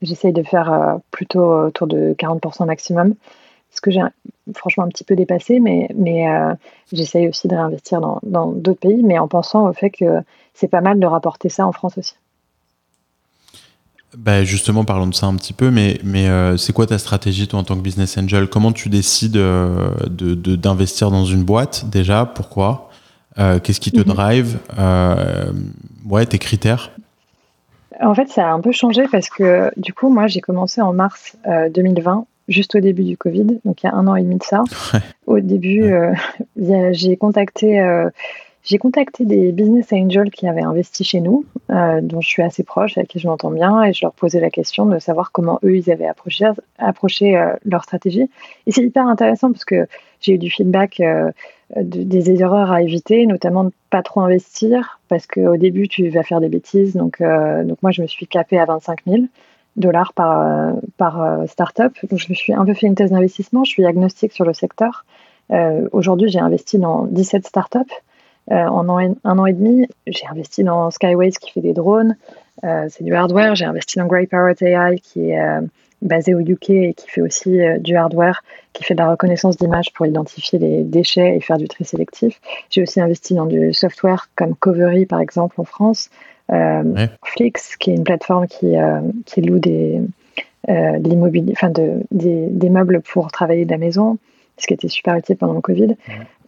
[0.02, 3.16] J'essaye de faire euh, plutôt autour de 40% maximum,
[3.72, 4.02] ce que j'ai
[4.54, 6.54] franchement un petit peu dépassé, mais, mais euh,
[6.92, 10.22] j'essaye aussi de réinvestir dans, dans d'autres pays, mais en pensant au fait que
[10.54, 12.16] c'est pas mal de rapporter ça en France aussi.
[14.18, 17.60] Bah justement, parlons de ça un petit peu, mais, mais c'est quoi ta stratégie toi
[17.60, 18.48] en tant que business angel?
[18.50, 22.26] Comment tu décides de, d'investir dans une boîte déjà?
[22.26, 22.89] Pourquoi?
[23.40, 24.06] Euh, qu'est-ce qui te mhm.
[24.06, 25.52] drive euh,
[26.08, 26.92] Ouais, tes critères?
[28.02, 30.94] En fait, ça a un peu changé parce que du coup, moi, j'ai commencé en
[30.94, 34.24] mars 2020 euh, juste au début du Covid, donc il y a un an et
[34.24, 34.64] demi de ça.
[35.28, 35.92] Au début,
[36.56, 37.80] j'ai contacté
[38.64, 42.64] j'ai contacté des business angels qui avaient investi chez nous, euh, dont je suis assez
[42.64, 45.60] proche, avec qui je m'entends bien, et je leur posais la question de savoir comment
[45.64, 46.46] eux, ils avaient approché,
[46.78, 48.30] approché euh, leur stratégie.
[48.68, 49.88] Et c'est hyper intéressant parce que
[50.22, 51.32] j'ai eu du feedback euh,
[51.76, 56.42] des erreurs à éviter, notamment de pas trop investir, parce qu'au début, tu vas faire
[56.42, 56.96] des bêtises.
[56.96, 59.18] Donc, donc moi, je me suis capée à 25 000
[59.76, 61.94] dollars par, par startup.
[62.10, 63.64] Donc, je me suis un peu fait une thèse d'investissement.
[63.66, 65.06] Je suis agnostique sur le secteur.
[65.92, 67.94] Aujourd'hui, j'ai investi dans 17 startups.
[68.52, 72.16] Euh, en un an et demi, j'ai investi dans Skyways qui fait des drones.
[72.64, 73.56] Euh, c'est du hardware.
[73.56, 75.62] J'ai investi dans Grey Parrot AI qui est euh,
[76.02, 79.92] basé au UK et qui fait aussi du hardware, qui fait de la reconnaissance d'images
[79.94, 82.40] pour identifier les déchets et faire du tri sélectif.
[82.70, 86.10] J'ai aussi investi dans du software comme Covery, par exemple, en France.
[87.24, 88.76] Flix, qui est une plateforme qui,
[89.26, 90.02] qui loue des,
[90.68, 94.18] de enfin de, des, des, meubles pour travailler de la maison,
[94.58, 95.96] ce qui était super utile pendant le Covid.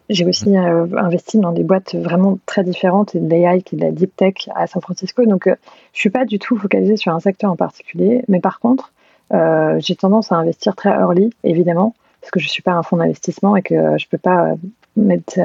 [0.08, 3.84] J'ai aussi euh, investi dans des boîtes vraiment très différentes, de l'AI qui est de
[3.84, 5.24] la deep tech à San Francisco.
[5.24, 5.54] Donc, euh,
[5.92, 8.22] je suis pas du tout focalisée sur un secteur en particulier.
[8.28, 8.91] Mais par contre,
[9.32, 12.96] euh, j'ai tendance à investir très early, évidemment, parce que je suis pas un fonds
[12.96, 14.54] d'investissement et que je peux pas
[14.96, 15.38] mettre,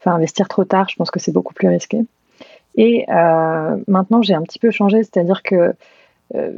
[0.00, 0.88] enfin, investir trop tard.
[0.88, 2.00] Je pense que c'est beaucoup plus risqué.
[2.76, 3.06] Et
[3.86, 5.74] maintenant, j'ai un petit peu changé, c'est-à-dire que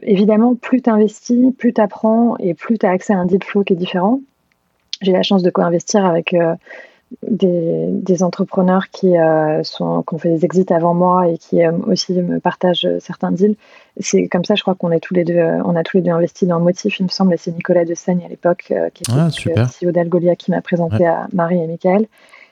[0.03, 3.45] évidemment, plus tu investis, plus tu apprends et plus tu as accès à un deal
[3.45, 4.21] flow qui est différent.
[5.03, 6.35] J'ai la chance de co-investir avec
[7.23, 11.73] des, entrepreneurs qui, euh, sont, qui ont fait des exits avant moi et qui euh,
[11.87, 13.57] aussi me partagent certains deals.
[13.99, 16.11] C'est comme ça, je crois qu'on est tous les deux, on a tous les deux
[16.11, 19.03] investi dans Motif, il me semble, et c'est Nicolas de Seigne à l'époque, euh, qui
[19.03, 22.07] était ah, CEO d'Algolia, qui m'a présenté à Marie et Michael.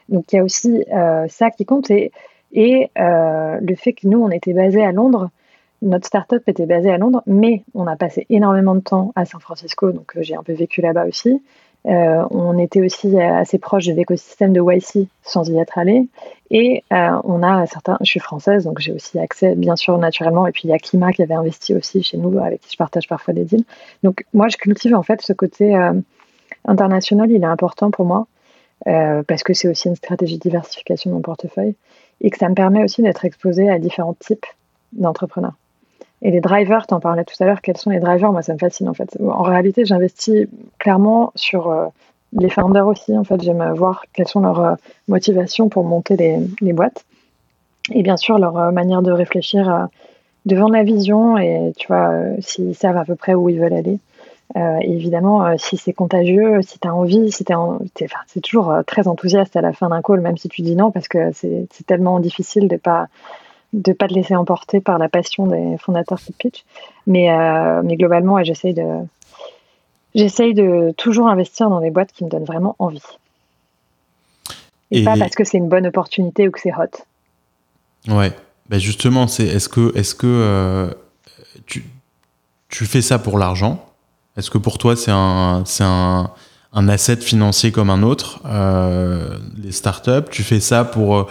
[0.09, 0.85] Donc il y a aussi
[1.29, 2.13] ça qui compte et,
[2.53, 5.29] et le fait que nous, on était basé à Londres,
[5.83, 9.41] notre startup était basée à Londres, mais on a passé énormément de temps à San
[9.41, 11.43] Francisco, donc j'ai un peu vécu là-bas aussi.
[11.87, 16.07] Euh, on était aussi assez proche de l'écosystème de YC sans y être allé.
[16.51, 17.97] Et euh, on a certains.
[18.01, 20.47] Je suis française, donc j'ai aussi accès, bien sûr, naturellement.
[20.47, 22.77] Et puis il y a Klima qui avait investi aussi chez nous, avec qui je
[22.77, 23.65] partage parfois des deals.
[24.03, 25.93] Donc moi, je cultive en fait ce côté euh,
[26.65, 28.27] international, il est important pour moi.
[28.85, 31.75] parce que c'est aussi une stratégie de diversification de mon portefeuille
[32.21, 34.47] et que ça me permet aussi d'être exposé à différents types
[34.93, 35.55] d'entrepreneurs.
[36.23, 38.33] Et les drivers, tu en parlais tout à l'heure, quels sont les drivers?
[38.33, 39.17] Moi, ça me fascine en fait.
[39.21, 40.47] En réalité, j'investis
[40.79, 41.87] clairement sur euh,
[42.33, 43.17] les founders aussi.
[43.17, 44.75] En fait, j'aime voir quelles sont leurs euh,
[45.07, 46.17] motivations pour monter
[46.61, 47.05] les, boîtes.
[47.93, 49.89] Et bien sûr, leur euh, manière de réfléchir
[50.45, 53.99] devant la vision et tu vois, s'ils savent à peu près où ils veulent aller.
[54.81, 59.57] évidemment, si c'est contagieux, si tu as envie, si tu es, c'est toujours très enthousiaste
[59.57, 62.67] à la fin d'un call, même si tu dis non, parce que c'est tellement difficile
[62.67, 63.09] de pas
[63.73, 66.65] de pas te laisser emporter par la passion des fondateurs qui pitch.
[67.07, 68.85] Mais, euh, mais globalement, j'essaye de,
[70.15, 73.03] j'essaye de toujours investir dans des boîtes qui me donnent vraiment envie.
[74.91, 78.13] Et, pas parce que c'est une bonne opportunité ou que c'est hot.
[78.13, 78.33] Ouais,
[78.71, 80.91] bah justement, c'est est-ce que, est-ce que euh,
[81.67, 81.85] tu,
[82.71, 83.85] tu fais ça pour l'argent?
[84.37, 86.31] Est-ce que pour toi, c'est un, c'est un,
[86.73, 91.29] un asset financier comme un autre, euh, les startups Tu fais ça pour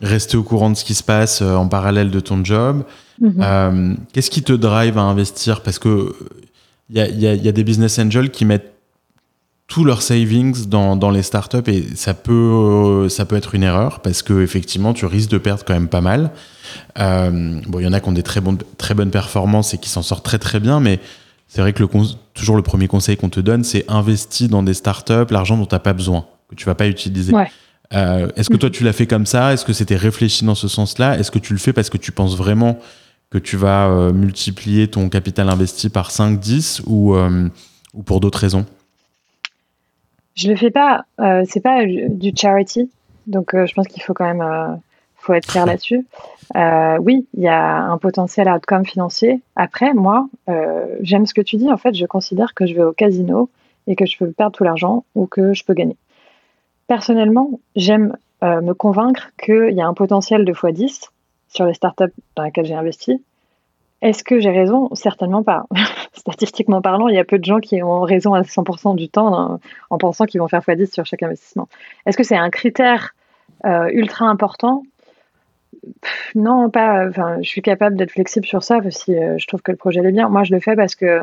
[0.00, 2.84] rester au courant de ce qui se passe euh, en parallèle de ton job.
[3.20, 3.34] Mhm.
[3.40, 5.62] Euh, qu'est-ce qui te drive à investir?
[5.62, 6.14] Parce que
[6.90, 8.74] il y a, des business angels qui mettent
[9.66, 13.62] tous leurs savings dans, dans les startups et ça peut, euh, ça peut être une
[13.62, 16.30] erreur parce que effectivement tu risques de perdre quand même pas mal.
[16.96, 19.88] bon, il y en a qui ont des très, bonnes très bonnes performances et qui
[19.88, 21.00] s'en sortent très très bien, mais
[21.48, 21.88] c'est vrai que le,
[22.34, 25.74] toujours le premier conseil qu'on te donne, c'est investir dans des startups l'argent dont tu
[25.74, 27.32] n'as pas besoin, que tu vas pas utiliser.
[27.32, 27.48] Ouais.
[27.94, 29.52] Euh, est-ce que toi tu l'as fait comme ça?
[29.52, 31.18] Est-ce que c'était réfléchi dans ce sens-là?
[31.18, 32.78] Est-ce que tu le fais parce que tu penses vraiment
[33.30, 37.48] que tu vas euh, multiplier ton capital investi par 5, 10 ou, euh,
[37.94, 38.66] ou pour d'autres raisons?
[40.34, 41.04] Je le fais pas,
[41.46, 42.90] c'est pas du charity,
[43.28, 44.80] donc je pense qu'il faut quand même
[45.14, 46.04] faut être clair là-dessus.
[47.00, 49.40] oui, il y a un potentiel outcome financier.
[49.54, 50.28] Après, moi,
[51.02, 51.70] j'aime ce que tu dis.
[51.70, 53.48] En fait, je considère que je vais au casino
[53.86, 55.96] et que je peux perdre tout l'argent ou que je peux gagner.
[56.86, 61.08] Personnellement, j'aime euh, me convaincre qu'il y a un potentiel de x10
[61.48, 63.22] sur les startups dans lesquelles j'ai investi.
[64.02, 64.90] Est-ce que j'ai raison?
[64.94, 65.64] Certainement pas.
[66.12, 69.34] Statistiquement parlant, il y a peu de gens qui ont raison à 100% du temps
[69.34, 71.68] hein, en pensant qu'ils vont faire x10 sur chaque investissement.
[72.04, 73.14] Est-ce que c'est un critère
[73.64, 74.82] euh, ultra important?
[76.34, 77.10] Non, pas.
[77.40, 80.12] Je suis capable d'être flexible sur ça si euh, je trouve que le projet est
[80.12, 80.28] bien.
[80.28, 81.20] Moi, je le fais parce que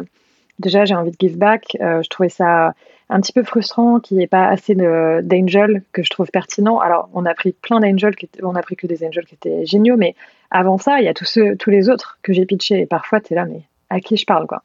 [0.58, 1.78] déjà, j'ai envie de give back.
[1.80, 2.74] je trouvais ça
[3.12, 6.80] un petit peu frustrant qu'il n'y ait pas assez d'angels que je trouve pertinents.
[6.80, 9.98] Alors, on a pris plein d'angels, on a pris que des angels qui étaient géniaux,
[9.98, 10.16] mais
[10.50, 12.80] avant ça, il y a tous, les autres que j'ai pitchés.
[12.80, 14.64] Et parfois, tu es là, mais à qui je parle, quoi?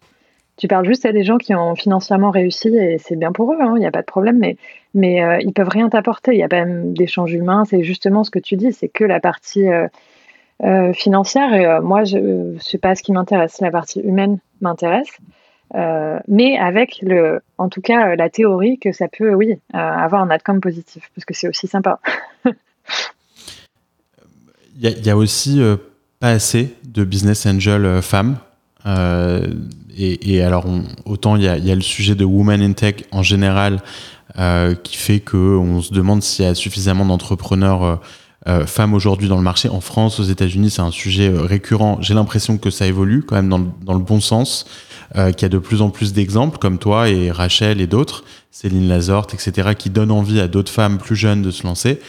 [0.58, 3.58] Tu parles juste à des gens qui ont financièrement réussi et c'est bien pour eux,
[3.60, 4.56] hein, il n'y a pas de problème, mais,
[4.94, 6.32] mais euh, ils peuvent rien t'apporter.
[6.32, 9.04] Il y a pas même d'échanges humains, c'est justement ce que tu dis, c'est que
[9.04, 9.86] la partie euh,
[10.62, 11.52] euh, financière.
[11.52, 13.60] Et moi, je sais pas ce qui m'intéresse.
[13.60, 15.18] La partie humaine m'intéresse.
[15.74, 20.60] Mais avec le, en tout cas, la théorie que ça peut, oui, avoir un outcome
[20.60, 22.00] positif, parce que c'est aussi sympa.
[24.78, 25.58] Il y, a aussi
[26.20, 28.36] pas assez de business angel femmes.
[29.96, 30.66] Et, alors,
[31.06, 33.80] autant il y, a, le sujet de Women in Tech en général
[34.38, 37.96] euh, qui fait qu'on se demande s'il y a suffisamment d'entrepreneurs euh,
[38.48, 39.70] euh, femmes aujourd'hui dans le marché.
[39.70, 41.96] En France, aux États-Unis, c'est un sujet récurrent.
[42.02, 44.66] J'ai l'impression que ça évolue quand même dans le bon sens,
[45.14, 48.88] qu'il y a de plus en plus d'exemples comme toi et Rachel et d'autres, Céline
[48.88, 52.00] Lazorte, etc., qui donnent envie à d'autres femmes plus jeunes de se lancer.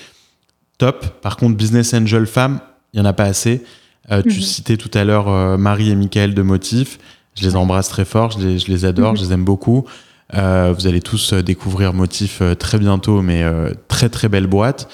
[0.78, 1.22] Top.
[1.22, 2.60] Par contre, business angel femmes,
[2.94, 3.64] il y en a pas assez.
[4.10, 4.32] Tu mhm.
[4.32, 6.98] citais tout à l'heure Marie et Michael de Motif.
[7.36, 9.18] Je les embrasse très fort, je les, je les adore, mhm.
[9.18, 9.86] je les aime beaucoup.
[10.34, 13.44] Euh, vous allez tous euh, découvrir Motif euh, très bientôt, mais
[13.88, 14.90] très très belle boîte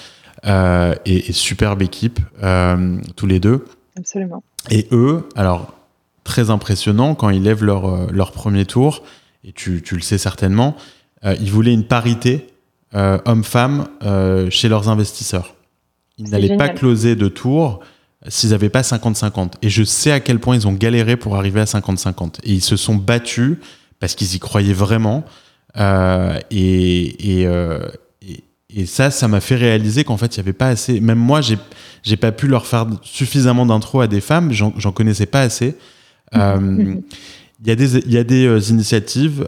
[0.45, 2.19] et, superbe équipe,
[3.15, 3.65] tous les deux.
[3.97, 4.43] Absolument.
[4.69, 5.73] Et eux, alors
[6.23, 9.03] très impressionnant quand ils lèvent leur, leur premier tour,
[9.43, 10.75] et tu, tu le sais certainement,
[11.23, 12.47] ils voulaient une parité
[12.93, 13.87] homme-femme
[14.49, 15.55] chez leurs investisseurs.
[16.17, 17.81] Ils n'allaient pas closer de tour
[18.27, 19.53] s'ils n'avaient pas 50-50.
[19.61, 22.39] Et je sais à quel point ils ont galéré pour arriver à 50-50.
[22.43, 23.57] Et ils se sont battus
[23.99, 25.23] parce qu'ils y croyaient vraiment.
[25.77, 27.89] Euh, euh,
[28.21, 30.99] et, et, ça, ça m'a fait réaliser qu'en fait, il n'y avait pas assez.
[30.99, 31.57] Même moi, j'ai,
[32.03, 34.51] j'ai pas pu leur faire suffisamment d'intro à des femmes.
[34.51, 35.75] J'en, connaissais pas assez.
[36.35, 36.95] Euh,
[37.61, 39.47] il y a des, il y a des initiatives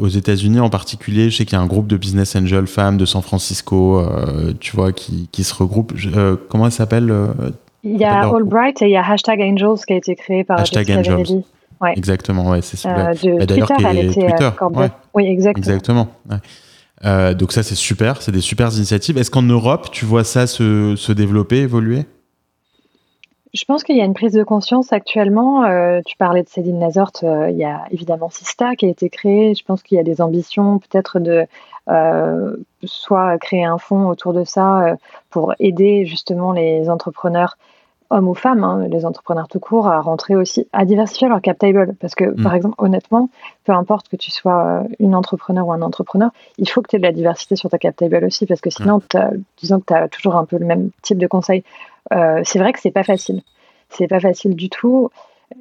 [0.00, 1.30] aux États-Unis en particulier.
[1.30, 4.04] Je sais qu'il y a un groupe de business angel femmes de San Francisco,
[4.58, 5.94] tu vois, qui, qui se regroupent.
[6.48, 7.12] comment elle s'appelle
[7.84, 10.58] il y a Allbright et il y a Hashtag Angels qui a été créé par
[10.58, 11.42] Hashtag Angels.
[11.80, 11.92] Ouais.
[11.96, 13.10] Exactement, ouais, c'est ça.
[13.10, 14.50] Euh, D'ailleurs, elle était Twitter.
[14.62, 15.62] Euh, oui, exactement.
[15.62, 16.08] Exactement.
[17.04, 19.18] Euh, donc ça, c'est super, c'est des super initiatives.
[19.18, 22.06] Est-ce qu'en Europe, tu vois ça se, se développer, évoluer?
[23.54, 25.64] Je pense qu'il y a une prise de conscience actuellement.
[25.64, 29.08] Euh, tu parlais de Céline Lazorte, euh, il y a évidemment Sista qui a été
[29.08, 29.54] créé.
[29.54, 31.46] Je pense qu'il y a des ambitions peut-être de
[31.88, 34.96] euh, soit créer un fonds autour de ça
[35.30, 37.56] pour aider justement les entrepreneurs
[38.10, 41.56] hommes ou femmes, hein, les entrepreneurs tout court, à rentrer aussi, à diversifier leur cap
[41.56, 41.94] table.
[42.00, 42.56] Parce que, par mm.
[42.56, 43.30] exemple, honnêtement,
[43.64, 46.98] peu importe que tu sois une entrepreneur ou un entrepreneur, il faut que tu aies
[46.98, 49.00] de la diversité sur ta cap table aussi, parce que sinon,
[49.58, 51.62] disons que tu as toujours un peu le même type de conseils.
[52.12, 53.42] Euh, c'est vrai que c'est pas facile.
[53.90, 55.10] C'est pas facile du tout.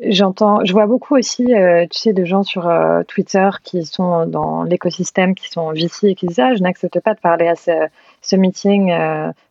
[0.02, 4.26] J'entends, je vois beaucoup aussi, euh, tu sais, de gens sur euh, Twitter qui sont
[4.26, 7.56] dans l'écosystème, qui sont VC et qui disent ah, je n'accepte pas de parler à
[7.56, 8.94] ce, meeting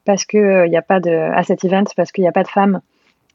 [0.04, 2.42] parce que il n'y a pas de à cet event parce qu'il n'y a pas
[2.42, 2.80] de femmes.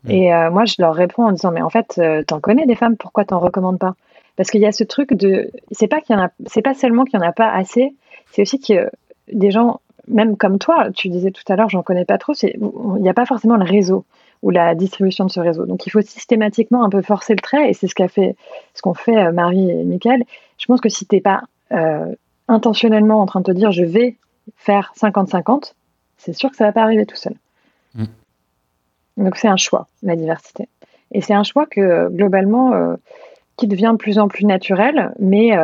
[0.09, 3.25] Et moi, je leur réponds en disant mais en fait, t'en connais des femmes, pourquoi
[3.25, 3.95] t'en recommandes pas?
[4.35, 6.73] Parce qu'il y a ce truc de, c'est pas qu'il y en a, c'est pas
[6.73, 7.93] seulement qu'il y en a pas assez,
[8.31, 8.89] c'est aussi que
[9.31, 13.01] des gens même comme toi, tu disais tout à l'heure, j'en connais pas trop, il
[13.01, 14.05] n'y a pas forcément le réseau
[14.43, 15.65] ou la distribution de ce réseau.
[15.65, 18.35] Donc il faut systématiquement un peu forcer le trait, et c'est ce qu'a fait,
[18.73, 20.23] ce qu'ont fait euh, Marie et Michael.
[20.57, 22.13] Je pense que si tu n'es pas euh,
[22.47, 24.15] intentionnellement en train de te dire je vais
[24.55, 25.73] faire 50-50,
[26.17, 27.35] c'est sûr que ça va pas arriver tout seul.
[27.95, 28.05] Mm.
[29.17, 30.69] Donc c'est un choix, la diversité.
[31.11, 32.95] Et c'est un choix que globalement, euh,
[33.55, 35.57] qui devient de plus en plus naturel, mais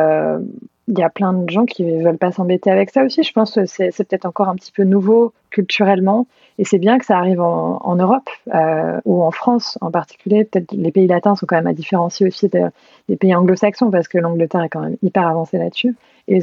[0.88, 3.22] il y a plein de gens qui ne veulent pas s'embêter avec ça aussi.
[3.22, 6.26] Je pense que c'est, peut-être encore un petit peu nouveau culturellement.
[6.58, 10.44] Et c'est bien que ça arrive en, Europe euh, ou en France en particulier.
[10.44, 14.18] Peut-être les pays latins sont quand même à différencier aussi des pays anglo-saxons parce que
[14.18, 15.96] l'Angleterre est quand même hyper avancée là-dessus.
[16.28, 16.40] Et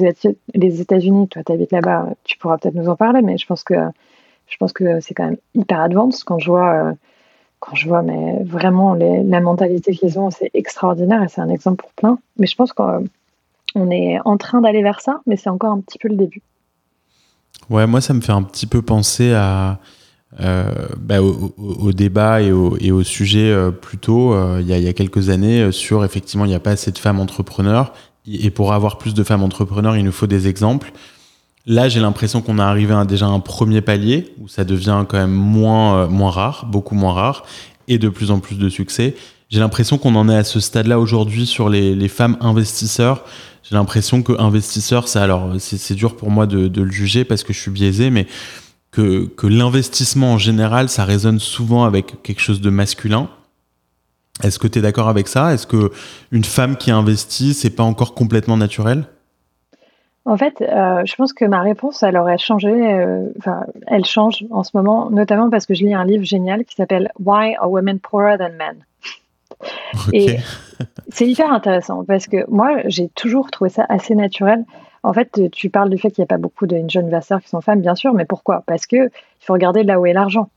[0.54, 3.64] les, États-Unis, toi tu habites là-bas, tu pourras peut-être nous en parler, mais je pense
[3.64, 3.76] que,
[4.48, 6.74] je pense que c'est quand même hyper advanced quand je vois.
[6.74, 6.94] Euh,
[7.60, 11.84] quand je vois mais vraiment la mentalité qu'ils ont, c'est extraordinaire et c'est un exemple
[11.84, 12.18] pour plein.
[12.38, 12.82] Mais je pense que
[13.76, 16.42] on est en train d'aller vers ça, mais c'est encore un petit peu le début.
[17.70, 19.34] Ouais, moi, ça me fait un petit peu penser
[20.40, 20.64] euh,
[20.98, 25.28] bah, au, débat et au, et au sujet euh, plutôt euh, il, y a, quelques
[25.28, 27.92] années sur effectivement il n'y a pas assez de femmes entrepreneurs
[28.26, 30.94] et pour avoir plus de femmes entrepreneurs il nous faut des exemples.
[31.66, 35.18] Là j'ai l'impression qu'on a arrivé à déjà un premier palier où ça devient quand
[35.18, 37.44] même moins, moins rare, beaucoup moins rare
[37.90, 39.16] et de plus en plus de succès.
[39.50, 43.26] J'ai l'impression qu'on en est à ce stade-là aujourd'hui sur les femmes investisseurs
[43.64, 47.54] j'ai l'impression que investisseur, ça, alors c'est dur pour moi de, le juger parce que
[47.54, 48.28] je suis biaisé, mais
[48.92, 53.30] que, que l'investissement en général, ça résonne souvent avec quelque chose de masculin.
[54.44, 55.54] Est-ce que tu es d'accord avec ça?
[55.54, 55.92] Est-ce que
[56.32, 59.06] une femme qui investit, c'est pas encore complètement naturel?
[60.26, 62.70] En fait, euh, je pense que ma réponse, elle aurait changé.
[62.70, 66.64] Euh, enfin, elle change en ce moment, notamment parce que je lis un livre génial
[66.64, 68.86] qui s'appelle Why are women poorer than men
[70.14, 70.38] Et
[71.12, 74.66] c'est hyper intéressant parce que moi, j'ai toujours trouvé ça assez naturel.
[75.04, 77.50] En fait, tu parles du fait qu'il n'y a pas beaucoup de jeunes investisseurs qui
[77.50, 78.64] sont femmes, bien sûr, mais pourquoi?
[78.66, 80.50] Parce que il faut regarder là où est l'argent.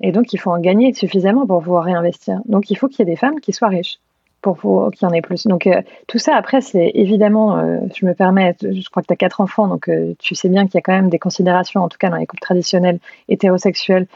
[0.00, 2.40] Et donc, il faut en gagner suffisamment pour pouvoir réinvestir.
[2.44, 3.98] Donc, il faut qu'il y ait des femmes qui soient riches
[4.42, 5.46] pour, qu'il y en ait plus.
[5.46, 9.12] Donc euh, tout ça, après, c'est évidemment, euh, je me permets, je crois que tu
[9.12, 11.82] as quatre enfants, donc euh, tu sais bien qu'il y a quand même des considérations,
[11.82, 14.06] en tout cas dans les couples traditionnels hétérosexuels,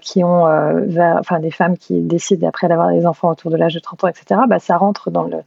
[0.00, 0.44] qui ont,
[1.18, 4.08] enfin des femmes qui décident après d'avoir des enfants autour de l'âge de 30 ans,
[4.08, 5.38] etc., bah, ça rentre dans le,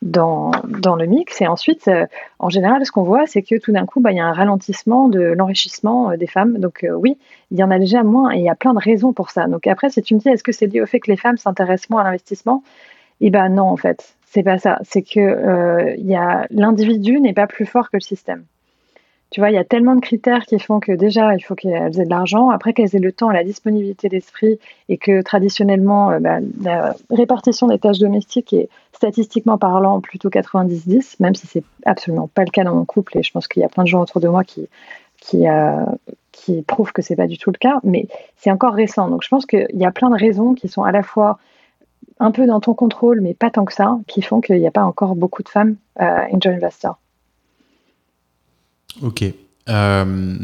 [0.00, 1.42] dans, dans le mix.
[1.42, 1.90] Et ensuite,
[2.38, 4.32] en général, ce qu'on voit, c'est que tout d'un coup, bah, il y a un
[4.32, 6.56] ralentissement de l'enrichissement des femmes.
[6.56, 7.18] Donc oui,
[7.50, 9.46] il y en a déjà moins et il y a plein de raisons pour ça.
[9.46, 11.36] Donc après, si tu me dis, est-ce que c'est lié au fait que les femmes
[11.36, 12.62] s'intéressent moins à l'investissement?
[13.20, 14.78] Eh ben non, en fait, c'est pas ça.
[14.82, 18.44] C'est que euh, y a l'individu n'est pas plus fort que le système.
[19.30, 22.00] Tu vois, il y a tellement de critères qui font que déjà, il faut qu'elles
[22.00, 26.20] aient de l'argent, après qu'elles aient le temps, la disponibilité d'esprit, et que traditionnellement, euh,
[26.20, 32.28] bah, la répartition des tâches domestiques est statistiquement parlant plutôt 90-10, même si c'est absolument
[32.28, 34.02] pas le cas dans mon couple, et je pense qu'il y a plein de gens
[34.02, 34.68] autour de moi qui,
[35.20, 35.84] qui, euh,
[36.30, 38.06] qui prouvent que c'est pas du tout le cas, mais
[38.36, 39.08] c'est encore récent.
[39.08, 41.38] Donc je pense qu'il y a plein de raisons qui sont à la fois
[42.18, 44.70] un peu dans ton contrôle, mais pas tant que ça, qui font qu'il n'y a
[44.70, 46.98] pas encore beaucoup de femmes euh, angel investors.
[49.02, 49.24] Ok.
[49.68, 50.38] Euh,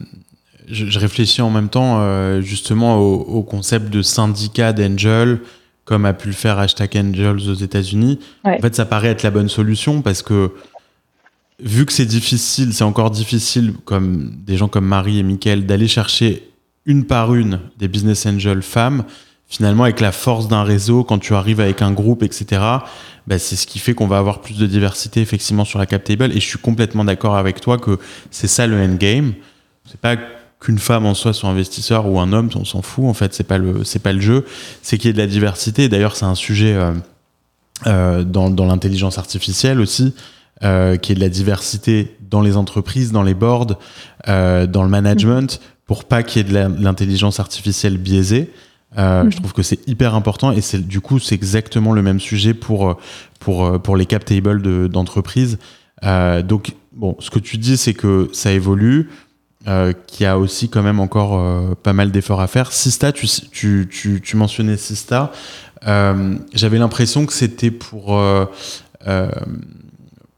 [0.68, 5.40] je, réfléchis en même temps euh, justement au, concept de syndicat d'angel,
[5.84, 8.20] comme a pu le faire Hashtag Angels aux États-Unis.
[8.44, 10.52] En fait, ça paraît être la bonne solution parce que
[11.60, 15.88] vu que c'est difficile, c'est encore difficile, comme des gens comme Marie et Mickaël, d'aller
[15.88, 16.48] chercher
[16.84, 19.04] une par une des business angels femmes
[19.52, 22.62] finalement, avec la force d'un réseau, quand tu arrives avec un groupe, etc.,
[23.26, 26.02] bah, c'est ce qui fait qu'on va avoir plus de diversité effectivement sur la cap
[26.02, 26.32] table.
[26.32, 27.98] Et je suis complètement d'accord avec toi que
[28.30, 29.34] c'est ça le endgame.
[29.84, 30.16] C'est pas
[30.58, 33.04] qu'une femme en soi soit investisseur ou un homme, on s'en fout.
[33.04, 34.46] En fait, c'est pas le c'est pas le jeu.
[34.80, 35.90] C'est qu'il y ait de la diversité.
[35.90, 36.92] D'ailleurs, c'est un sujet euh,
[37.86, 40.14] euh, dans, dans l'intelligence artificielle aussi.
[40.64, 43.78] Euh, qui est de la diversité dans les entreprises, dans les boards,
[44.28, 48.52] dans le management, pour pas qu'il y ait de l'intelligence artificielle biaisée.
[48.98, 49.32] Euh, Je mhm.
[49.32, 52.90] trouve que c'est hyper important et c'est du coup c'est exactement le même sujet pour
[52.90, 52.94] euh,
[53.40, 55.58] pour euh, pour les cap tables d'entreprise.
[56.04, 59.08] Euh, donc bon, ce que tu dis c'est que ça évolue,
[59.66, 62.72] euh, qu'il y a aussi quand même encore pas mal d'efforts à faire.
[62.72, 65.32] Sista, tu tu tu, tu mentionnais Sista.
[65.84, 68.20] J'avais l'impression que c'était pour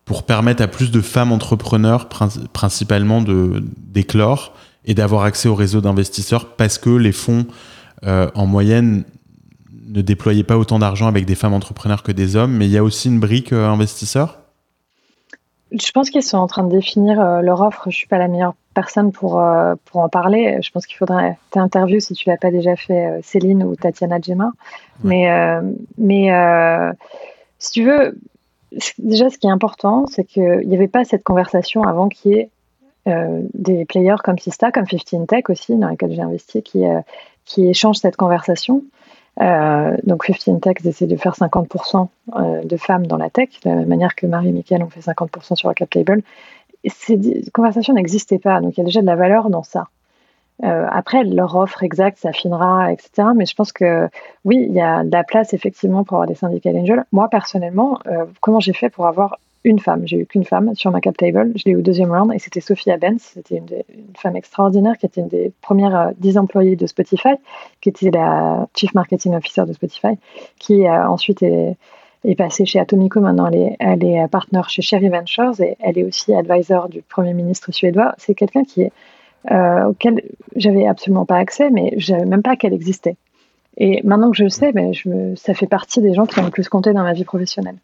[0.05, 5.80] pour permettre à plus de femmes entrepreneurs principalement de d'éclore et d'avoir accès au réseau
[5.80, 7.46] d'investisseurs parce que les fonds
[8.07, 9.05] euh, en moyenne,
[9.88, 12.78] ne déployez pas autant d'argent avec des femmes entrepreneurs que des hommes, mais il y
[12.78, 14.40] a aussi une brique euh, investisseur?
[15.72, 17.84] Je pense qu'ils sont en train de définir euh, leur offre.
[17.84, 19.42] Je ne suis pas la meilleure personne pour,
[19.84, 20.59] pour en parler.
[20.62, 24.51] Je pense qu'il faudrait t'interview si tu l'as pas déjà fait, Céline ou Tatiana Gemma.
[25.05, 25.28] Mais,
[25.97, 26.28] mais
[27.61, 28.18] si tu veux,
[28.99, 32.34] déjà, ce qui est important, c'est qu'il n'y avait pas cette conversation avant qu'il y
[32.34, 32.51] ait
[33.55, 36.84] des players comme Sista, comme 15 Tech aussi, dans lesquels j'ai investi, qui,
[37.45, 38.82] qui échangent cette conversation.
[39.40, 43.70] Euh, donc 15 Tech essaie de faire 50% euh, de femmes dans la tech, de
[43.70, 46.22] la même manière que Marie et Michael ont fait 50% sur la cap table.
[46.86, 49.88] Ces conversations n'existaient pas, donc il y a déjà de la valeur dans ça.
[50.62, 53.28] Euh, après, leur offre exacte s'affinera, etc.
[53.34, 54.09] Mais je pense que
[54.45, 57.05] oui, il y a de la place effectivement pour avoir des syndicats angels.
[57.11, 60.06] Moi, personnellement, euh, comment j'ai fait pour avoir une femme.
[60.06, 61.52] J'ai eu qu'une femme sur ma cap table.
[61.56, 63.20] Je l'ai eu au deuxième round et c'était Sophia Benz.
[63.22, 63.66] C'était une,
[64.16, 67.34] femme extraordinaire qui était une des premières euh, dix employées de Spotify,
[67.80, 70.18] qui était la Chief Marketing Officer de Spotify,
[70.58, 71.76] qui euh, ensuite est,
[72.36, 73.20] passée chez Atomico.
[73.20, 77.02] Maintenant, elle est, elle est partenaire chez Sherry Ventures et elle est aussi advisor du
[77.02, 78.14] Premier ministre suédois.
[78.18, 78.92] C'est quelqu'un qui est,
[79.50, 80.22] euh, auquel
[80.56, 83.16] j'avais absolument pas accès, mais je savais même pas qu'elle existait.
[83.76, 84.92] Et maintenant que je le sais, ben,
[85.36, 87.76] ça fait partie des gens qui ont le plus compté dans ma vie professionnelle.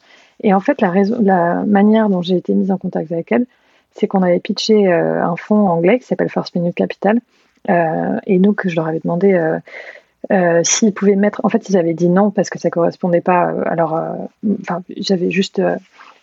[0.42, 3.46] Et en fait, la, manière dont j'ai été mise en contact avec elle,
[3.92, 7.20] c'est qu'on avait pitché euh, un fonds anglais qui s'appelle First Minute Capital.
[7.68, 9.34] Euh, et que je leur avais demandé
[10.30, 11.42] euh, s'ils pouvaient mettre.
[11.44, 13.52] En fait, ils avaient dit non parce que ça correspondait pas.
[13.66, 14.00] Alors,
[14.96, 15.60] j'avais juste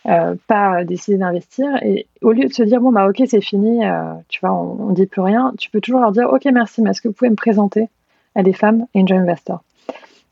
[0.04, 1.68] pas décidé d'investir.
[1.82, 3.82] Et au lieu de se dire bon bah ok c'est fini,
[4.28, 6.90] tu vois, on, on dit plus rien, tu peux toujours leur dire ok merci, mais
[6.90, 7.88] est-ce que vous pouvez me présenter
[8.34, 9.62] à des femmes angel investors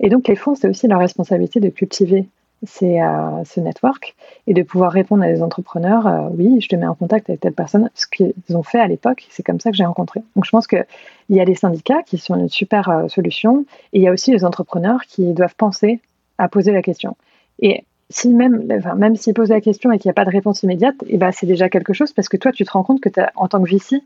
[0.00, 2.26] Et donc les fonds, c'est aussi leur responsabilité de cultiver
[2.64, 4.14] c'est euh, ce network
[4.46, 7.40] et de pouvoir répondre à des entrepreneurs, euh, oui, je te mets en contact avec
[7.40, 10.22] telle personne, ce qu'ils ont fait à l'époque, c'est comme ça que j'ai rencontré.
[10.34, 10.86] Donc je pense qu'il
[11.30, 14.32] y a les syndicats qui sont une super euh, solution et il y a aussi
[14.32, 16.00] les entrepreneurs qui doivent penser
[16.38, 17.16] à poser la question.
[17.60, 20.62] Et si même, même s'ils posent la question et qu'il n'y a pas de réponse
[20.62, 23.00] immédiate, et eh ben, c'est déjà quelque chose parce que toi, tu te rends compte
[23.00, 24.00] que en tant que VC,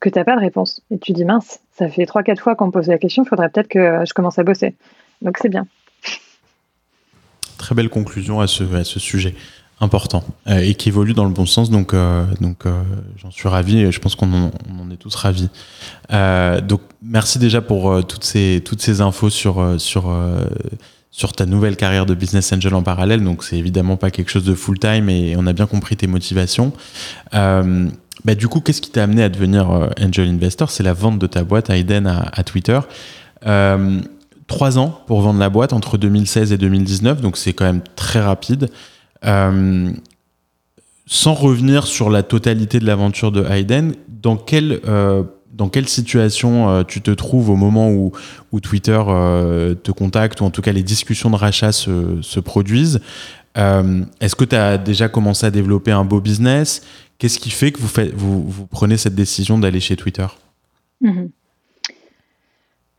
[0.00, 0.82] que tu n'as pas de réponse.
[0.90, 3.48] Et tu dis, mince, ça fait 3-4 fois qu'on me pose la question, il faudrait
[3.48, 4.74] peut-être que je commence à bosser.
[5.22, 5.66] Donc c'est bien.
[7.58, 8.64] Très belle conclusion à ce,
[8.98, 9.34] sujet
[9.80, 11.70] important euh, et qui évolue dans le bon sens.
[11.70, 12.82] Donc, euh, donc euh,
[13.16, 15.48] j'en suis ravi et je pense qu'on en, on en est tous ravis.
[16.10, 20.14] donc, merci déjà pour toutes ces toutes ces infos sur sur
[21.10, 23.24] sur ta nouvelle carrière de business angel en parallèle.
[23.24, 26.06] Donc, c'est évidemment pas quelque chose de full time et on a bien compris tes
[26.06, 26.72] motivations.
[27.32, 29.68] Bah, du coup, qu'est-ce qui t'a amené à devenir
[30.00, 30.70] angel investor?
[30.70, 32.80] C'est la vente de ta boîte Aiden à, à Twitter.
[34.46, 38.20] Trois ans pour vendre la boîte entre 2016 et 2019, donc c'est quand même très
[38.20, 38.68] rapide.
[39.24, 39.90] Euh,
[41.06, 45.22] sans revenir sur la totalité de l'aventure de Hayden, dans quelle, euh,
[45.52, 48.12] dans quelle situation euh, tu te trouves au moment où,
[48.60, 49.00] Twitter
[49.82, 53.00] te contacte, ou en tout cas les discussions de rachat se, se produisent
[53.54, 56.82] Est-ce que tu as déjà commencé à développer un beau business?
[57.18, 60.26] Qu'est-ce qui fait que vous, faites, vous, vous prenez cette décision d'aller chez Twitter?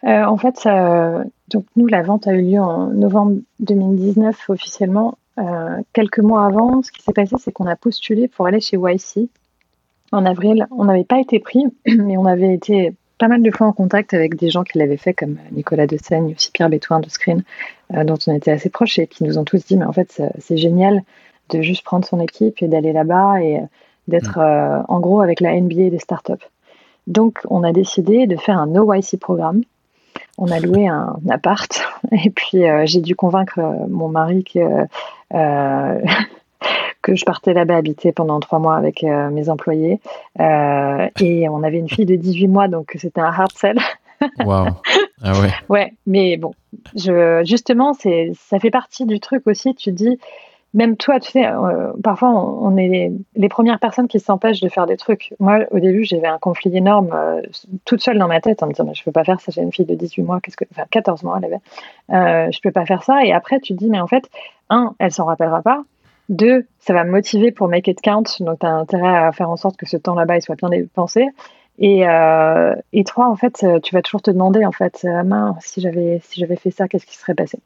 [0.07, 0.27] Mhm.
[0.27, 0.67] En fait,
[1.49, 6.81] donc nous, la vente a eu lieu en novembre 2019 officiellement euh, quelques mois avant,
[6.81, 9.29] ce qui s'est passé, c'est qu'on a postulé pour aller chez YC
[10.11, 10.65] en avril.
[10.71, 14.13] On n'avait pas été pris, mais on avait été pas mal de fois en contact
[14.13, 17.43] avec des gens qui l'avaient fait, comme Nicolas Dessaigne, aussi Pierre Bétouin de Screen,
[17.93, 20.21] euh, dont on était assez proches et qui nous ont tous dit, mais en fait,
[20.39, 21.01] c'est génial
[21.49, 23.61] de juste prendre son équipe et d'aller là-bas et
[24.07, 26.45] d'être euh, en gros avec la NBA des startups.
[27.07, 29.61] Donc, on a décidé de faire un OYC programme
[30.37, 34.59] on a loué un, appart et puis euh, j'ai dû convaincre euh, mon mari que,
[35.33, 36.01] euh,
[37.01, 39.99] que je partais là-bas habiter pendant trois mois avec mes employés.
[40.39, 43.79] et on avait une fille de 18 mois, donc c'était un hard sell.
[44.45, 44.69] Waouh!
[45.21, 45.51] Ah ouais.
[45.69, 46.53] Ouais, mais bon,
[46.95, 49.75] je, justement, ça fait partie du truc aussi.
[49.75, 50.19] Tu dis,
[50.73, 54.85] même toi, tu sais, euh, parfois on, est les, premières personnes qui s'empêchent de faire
[54.85, 55.33] des trucs.
[55.39, 57.41] Moi, au début, j'avais un conflit énorme, euh,
[57.85, 59.61] toute seule dans ma tête, en me disant, mais je peux pas faire ça, j'ai
[59.61, 62.71] une fille de 18 mois, qu'est-ce que, enfin 14 mois, elle avait, euh, je peux
[62.71, 63.23] pas faire ça.
[63.23, 64.29] Et après, tu te dis, mais en fait,
[64.69, 65.83] un, elle s'en rappellera pas.
[66.29, 69.49] Deux, ça va me motiver pour make it count, donc tu as intérêt à faire
[69.49, 71.27] en sorte que ce temps là-bas soit bien dépensé.
[71.79, 75.07] Et, euh, et trois, en fait, tu vas toujours te demander, en fait,
[75.61, 77.59] si j'avais si j'avais fait ça, qu'est-ce qui serait passé?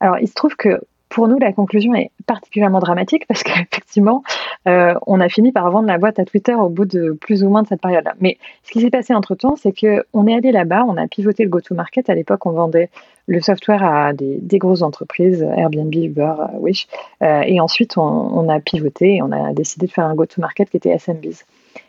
[0.00, 4.22] Alors, il se trouve que pour nous, la conclusion est particulièrement dramatique parce qu'effectivement,
[4.68, 7.48] euh, on a fini par vendre la boîte à Twitter au bout de plus ou
[7.48, 8.14] moins de cette période-là.
[8.20, 11.50] Mais ce qui s'est passé entre-temps, c'est qu'on est allé là-bas, on a pivoté le
[11.50, 12.10] go-to-market.
[12.10, 12.90] À l'époque, on vendait
[13.26, 16.88] le software à des, grosses entreprises, Airbnb, Uber, euh, Wish.
[17.22, 20.76] Euh, et ensuite, on, a pivoté et on a décidé de faire un go-to-market qui
[20.76, 21.44] était SMBs.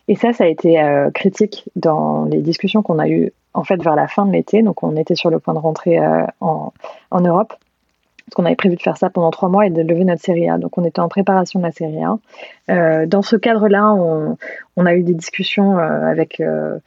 [0.08, 0.82] Et ça, ça a été
[1.14, 4.62] critique dans les discussions qu'on a eues en fait vers la fin de l'été.
[4.62, 6.00] Donc, on était sur le point de rentrer
[6.42, 6.74] en,
[7.12, 7.54] en Europe
[8.30, 10.48] parce qu'on avait prévu de faire ça pendant trois mois et de lever notre série
[10.48, 10.60] A.
[10.60, 12.20] Donc on était en préparation de la série A.
[12.70, 16.78] Euh, dans ce cadre-là, on, a eu des discussions euh, avec, euh,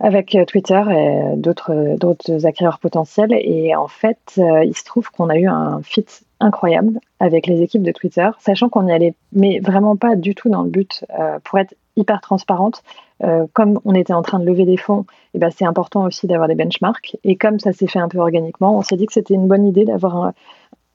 [0.00, 3.32] avec Twitter et d'autres, d'autres acquéreurs potentiels.
[3.32, 6.06] Et en fait, il se trouve qu'on a eu un fit
[6.40, 10.48] incroyable avec les équipes de Twitter, sachant qu'on y allait, mais vraiment pas du tout
[10.48, 11.04] dans le but
[11.44, 12.82] pour être hyper transparente.
[13.22, 16.04] Euh, comme on était en train de lever des fonds, et eh ben c'est important
[16.04, 17.16] aussi d'avoir des benchmarks.
[17.22, 19.66] Et comme ça s'est fait un peu organiquement, on s'est dit que c'était une bonne
[19.66, 20.32] idée d'avoir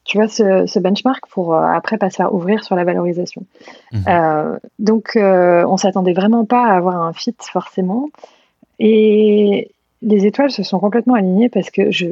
[0.05, 3.43] tu vois, ce, benchmark pour euh, après passer à ouvrir sur la valorisation.
[3.91, 3.97] Mmh.
[4.07, 8.09] Euh, donc, on s'attendait vraiment pas à avoir un fit forcément.
[8.79, 9.71] Et,
[10.05, 12.07] les étoiles se sont complètement alignées parce que je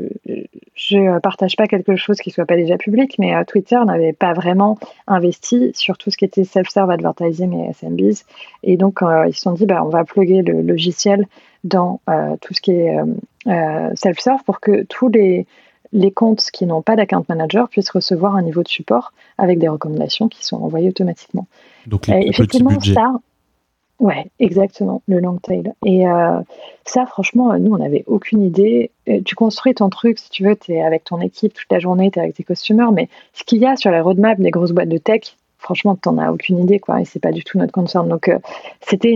[0.73, 4.33] je partage pas quelque chose qui soit pas déjà public, mais euh, Twitter n'avait pas
[4.33, 8.25] vraiment investi sur tout ce qui était self-serve advertising et SMBs,
[8.63, 11.27] et donc euh, ils se sont dit bah on va plugger le logiciel
[11.63, 12.97] dans euh, tout ce qui est
[13.95, 15.45] self-serve pour que tous les
[15.95, 19.67] les comptes qui n'ont pas d'account manager puissent recevoir un niveau de support avec des
[19.67, 21.45] recommandations qui sont envoyées automatiquement.
[21.85, 23.13] Donc les effectivement, ça,
[23.99, 25.71] Ouais, exactement, le long tail.
[25.85, 26.39] Et euh,
[26.83, 28.91] ça, franchement, nous, on n'avait aucune idée.
[29.07, 31.79] Euh, tu construis ton truc, si tu veux, tu es avec ton équipe toute la
[31.79, 34.51] journée, tu es avec tes costumeurs, mais ce qu'il y a sur la roadmap des
[34.51, 37.43] grosses boîtes de tech, franchement, tu n'en as aucune idée, quoi, et c'est pas du
[37.43, 38.09] tout notre concern.
[38.09, 38.39] Donc, euh,
[38.81, 39.15] c'était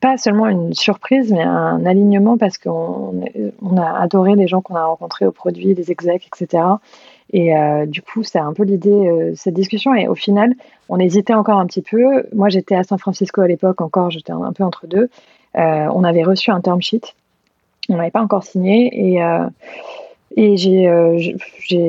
[0.00, 3.22] pas seulement une surprise, mais un alignement parce qu'on
[3.62, 6.64] on a adoré les gens qu'on a rencontrés au produit, les execs, etc.
[7.32, 9.94] Et euh, du coup, c'est un peu l'idée, euh, cette discussion.
[9.94, 10.52] Et au final,
[10.88, 12.24] on hésitait encore un petit peu.
[12.34, 15.08] Moi, j'étais à San Francisco à l'époque, encore, j'étais un, peu entre deux.
[15.56, 17.14] Euh, on avait reçu un term sheet.
[17.88, 18.90] On n'avait pas encore signé.
[18.94, 19.20] Et,
[20.36, 20.86] et j'ai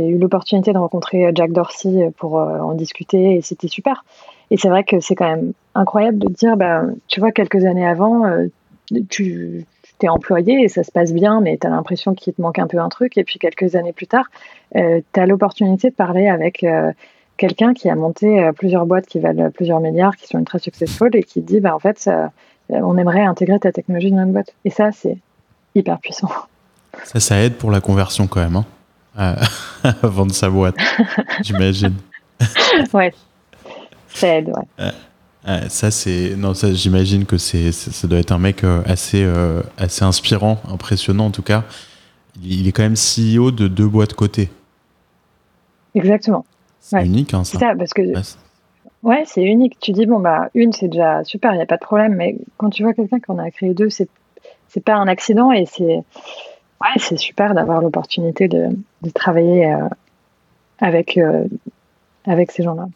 [0.08, 3.36] eu l'opportunité de rencontrer Jack Dorsey pour en discuter.
[3.36, 4.04] Et c'était super.
[4.50, 7.86] Et c'est vrai que c'est quand même incroyable de dire, bah, tu vois, quelques années
[7.86, 8.24] avant,
[9.10, 9.66] tu,
[10.04, 12.60] tu es employé et ça se passe bien, mais tu as l'impression qu'il te manque
[12.60, 13.18] un peu un truc.
[13.18, 14.26] Et puis quelques années plus tard,
[14.76, 16.92] euh, tu as l'opportunité de parler avec euh,
[17.38, 21.16] quelqu'un qui a monté euh, plusieurs boîtes qui valent plusieurs milliards, qui sont très successful
[21.16, 22.10] et qui dit bah, en fait,
[22.70, 24.54] on aimerait intégrer ta technologie dans notre boîte.
[24.66, 25.18] Et ça, c'est
[25.74, 26.30] hyper puissant.
[27.06, 28.62] Ça, ça aide pour la conversion quand même.
[29.16, 29.36] Hein
[30.04, 30.76] vendre sa boîte,
[31.44, 31.94] j'imagine.
[32.94, 33.14] ouais,
[34.10, 34.92] ça aide, ouais.
[35.68, 39.30] Ça c'est non ça j'imagine que c'est ça doit être un mec assez
[39.78, 41.66] assez inspirant impressionnant en tout cas
[42.42, 44.50] il est quand même CEO de deux boîtes cotées
[45.96, 46.46] exactement
[46.80, 47.60] c'est unique hein, ça.
[47.60, 48.02] ça parce que
[49.04, 49.78] Ouais, c'est unique.
[49.82, 52.16] Tu dis, bon, bah, une, c'est déjà super, il n'y a pas de problème.
[52.16, 54.08] Mais quand tu vois quelqu'un qui en a créé deux, c'est,
[54.70, 58.70] c'est pas un accident et c'est, ouais, c'est super d'avoir l'opportunité de,
[59.02, 59.90] de travailler euh,
[60.80, 61.44] avec, euh,
[62.26, 62.88] avec ces gens-là.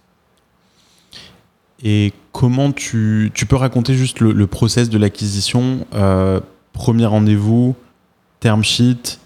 [1.83, 6.39] Et comment tu, tu peux raconter juste le, le process de l'acquisition euh,
[6.73, 7.75] Premier rendez-vous,
[8.39, 9.19] term sheet,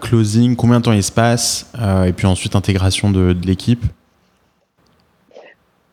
[0.00, 1.70] closing, combien de temps il se passe
[2.06, 3.84] Et puis ensuite intégration de, de l'équipe?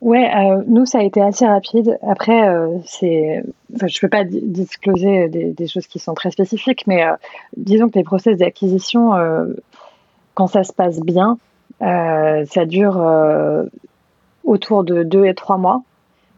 [0.05, 1.97] Ouais, euh, nous ça a été assez rapide.
[2.07, 3.43] Après, euh, c'est,
[3.87, 7.15] je peux pas discloser des, choses qui sont très spécifiques, mais euh,
[7.57, 9.13] disons que les process d'acquisition,
[10.35, 11.39] quand ça se passe bien,
[11.79, 12.97] ça dure
[14.45, 15.83] autour de deux et trois mois.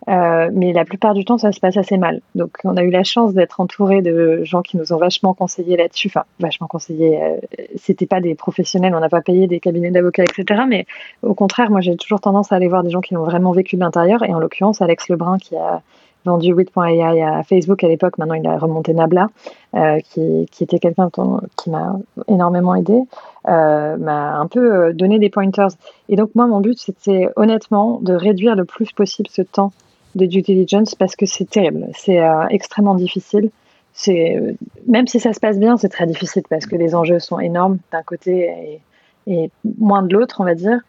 [0.10, 2.22] Euh, mais la plupart du temps, ça se passe assez mal.
[2.34, 5.76] Donc, on a eu la chance d'être entouré de gens qui nous ont vachement conseillé
[5.76, 6.08] là-dessus.
[6.08, 7.22] Enfin, vachement conseillé.
[7.22, 7.38] Euh,
[7.76, 10.62] C'était pas des professionnels, on n'a pas payé des cabinets d'avocats, etc.
[10.68, 10.86] Mais
[11.24, 13.76] au contraire, moi, j'ai toujours tendance à aller voir des gens qui l'ont vraiment vécu
[13.76, 14.24] de l'intérieur.
[14.24, 15.82] Et en l'occurrence, Alex Lebrun, qui a
[16.28, 19.30] vendu 8.ai à Facebook à l'époque, maintenant il a remonté Nabla,
[19.76, 21.10] euh, qui, était quelqu'un
[21.56, 21.96] qui m'a
[22.28, 23.02] énormément aidé,
[23.48, 25.70] euh, m'a un peu euh, donné des pointers.
[26.10, 29.72] Et donc moi, mon but, c'était honnêtement de réduire le plus possible ce temps
[30.16, 32.20] de due diligence parce que c'est terrible, c'est
[32.50, 33.50] extrêmement difficile.
[33.94, 34.56] C'est
[34.88, 37.78] même si ça se passe bien, c'est très difficile parce que les enjeux sont énormes
[37.92, 38.80] d'un côté
[39.28, 40.80] et, moins de l'autre, on va dire.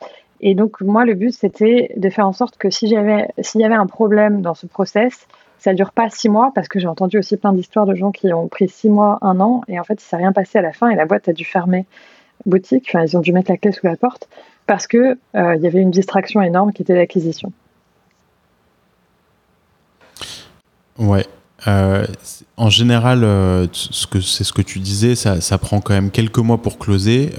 [0.40, 3.64] Et donc moi, le but c'était de faire en sorte que si j'avais, s'il y
[3.64, 5.26] avait un problème dans ce process,
[5.58, 8.32] ça dure pas six mois parce que j'ai entendu aussi plein d'histoires de gens qui
[8.32, 10.72] ont pris six mois, un an et en fait il s'est rien passé à la
[10.72, 11.86] fin et la boîte a dû fermer
[12.46, 12.86] boutique.
[12.88, 14.28] Enfin, ils ont dû mettre la clé sous la porte
[14.66, 17.52] parce que euh, il y avait une distraction énorme qui était l'acquisition.
[20.98, 21.26] Ouais.
[21.66, 22.06] Euh,
[22.56, 26.78] en général, euh, c'est ce que tu disais, ça, prend quand même quelques mois pour
[26.78, 27.30] closer.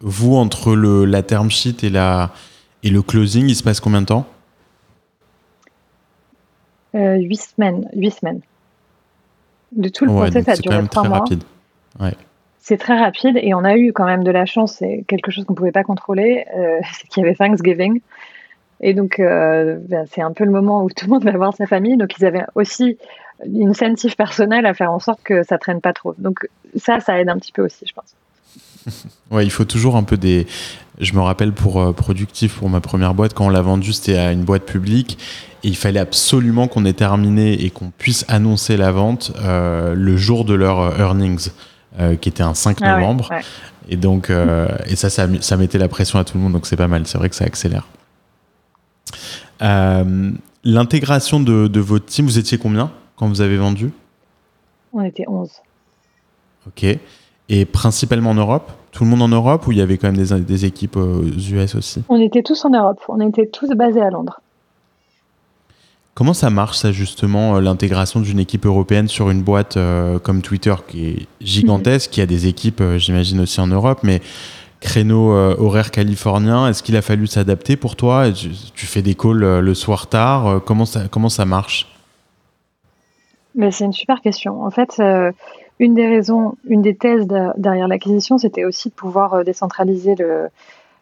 [0.00, 2.30] Vous, entre le, la term sheet et, la,
[2.82, 4.26] et le closing, il se passe combien de temps
[6.94, 7.86] Huit semaines.
[7.94, 8.40] Huit semaines.
[9.72, 11.18] De tout le ouais, process, ça a duré trois mois.
[11.18, 11.44] Rapide.
[12.00, 12.14] Ouais.
[12.58, 14.76] C'est très rapide et on a eu quand même de la chance.
[14.78, 16.46] C'est quelque chose qu'on ne pouvait pas contrôler.
[16.94, 18.00] c'est qu'il y avait Thanksgiving.
[18.80, 21.54] Et donc, euh, ben, c'est un peu le moment où tout le monde va voir
[21.54, 21.96] sa famille.
[21.96, 22.98] Donc, ils avaient aussi
[23.44, 26.14] une incentive personnelle à faire en sorte que ça traîne pas trop.
[26.18, 28.14] Donc, ça, ça aide un petit peu aussi, je pense.
[29.30, 30.46] Ouais, il faut toujours un peu des.
[31.00, 34.16] Je me rappelle pour euh, Productif, pour ma première boîte, quand on l'a vendu, c'était
[34.16, 35.18] à une boîte publique.
[35.66, 40.16] Et il fallait absolument qu'on ait terminé et qu'on puisse annoncer la vente euh, le
[40.16, 41.48] jour de leur euh, earnings,
[41.98, 43.28] euh, qui était un 5 ah novembre.
[43.30, 43.42] Ouais, ouais.
[43.88, 46.52] Et donc, et ça, ça, ça mettait la pression à tout le monde.
[46.52, 47.06] Donc, c'est pas mal.
[47.06, 47.86] C'est vrai que ça accélère.
[50.64, 53.92] L'intégration de, de, votre team, vous étiez combien quand vous avez vendu?
[54.92, 55.50] On était 11.
[56.66, 56.98] Ok.
[57.48, 60.16] Et principalement en Europe Tout le monde en Europe ou il y avait quand même
[60.16, 62.02] des, des équipes aux US aussi?
[62.08, 63.00] On était tous en Europe.
[63.08, 64.40] On était tous basés à Londres.
[66.14, 70.40] Comment ça marche, ça, justement, euh, l'intégration d'une équipe européenne sur une boîte euh, comme
[70.40, 72.12] Twitter, qui est gigantesque, mmh.
[72.14, 74.22] qui a des équipes, euh, j'imagine, aussi en Europe, mais
[74.80, 78.30] créneau euh, horaire californien Est-ce qu'il a fallu s'adapter pour toi?
[78.32, 81.86] Tu, tu, fais des calls euh, le soir tard euh, comment, ça, comment ça marche?
[83.70, 84.62] C'est une super question.
[84.62, 85.32] En fait, euh,
[85.78, 90.14] une des raisons, une des thèses de, derrière l'acquisition, c'était aussi de pouvoir euh, décentraliser
[90.14, 90.48] le,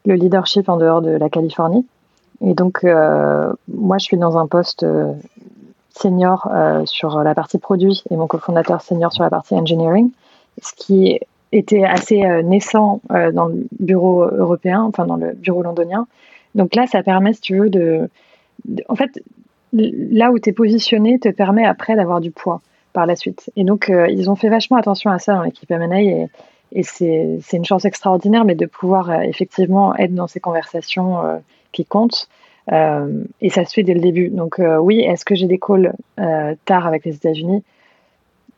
[0.04, 1.86] le, leadership en dehors de la Californie.
[2.40, 4.84] Et donc, euh, moi, je suis dans un poste
[5.90, 6.50] senior
[6.86, 10.10] sur la partie produit et mon cofondateur senior sur la partie engineering,
[10.60, 11.20] ce qui
[11.56, 16.06] était assez euh, naissant euh, dans le bureau européen, enfin dans le bureau londonien.
[16.54, 18.08] Donc là, ça permet, si tu veux, de.
[18.88, 19.22] en fait,
[19.72, 22.60] là où tu es positionné te permet après d'avoir du poids
[22.94, 23.50] par la suite.
[23.56, 26.28] Et donc, euh, ils ont fait vachement attention à ça dans l'équipe M&A et,
[26.72, 31.36] et c'est une chance extraordinaire, mais de pouvoir euh, effectivement être dans ces conversations euh,
[31.72, 32.28] qui comptent.
[32.72, 34.30] Et ça se fait dès le début.
[34.30, 35.92] Donc oui, est-ce que j'ai des calls
[36.64, 37.62] tard avec les États-Unis?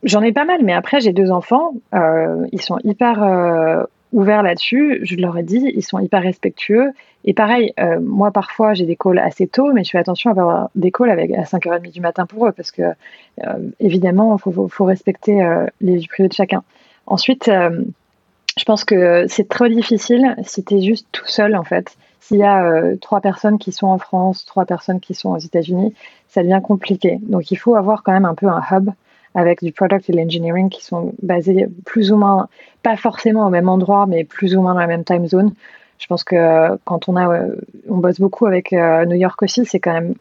[0.03, 1.73] J'en ai pas mal, mais après, j'ai deux enfants.
[1.91, 4.99] Ils sont hyper ouverts là-dessus.
[5.03, 6.91] Je leur ai dit, ils sont hyper respectueux.
[7.25, 10.33] Et pareil, euh, moi, parfois, j'ai des calls assez tôt, mais je fais attention à
[10.33, 14.67] avoir des calls à 5h30 du matin pour eux, parce que, euh, évidemment, il faut,
[14.67, 16.63] faut, respecter euh, les vies privées de chacun.
[17.05, 21.95] Ensuite, je pense que c'est trop difficile si tu es juste tout seul, en fait.
[22.19, 25.93] S'il y a trois personnes qui sont en France, trois personnes qui sont aux États-Unis,
[26.27, 27.19] ça devient compliqué.
[27.21, 28.89] Donc, il faut avoir quand même un peu un hub
[29.37, 32.49] avec du product et de l'engineering qui sont basés plus ou moins,
[32.81, 35.53] pas forcément au même endroit, mais plus ou moins dans la même time zone.
[35.99, 37.45] Je pense que quand on a,
[37.87, 40.13] on bosse beaucoup avec New York aussi, c'est quand même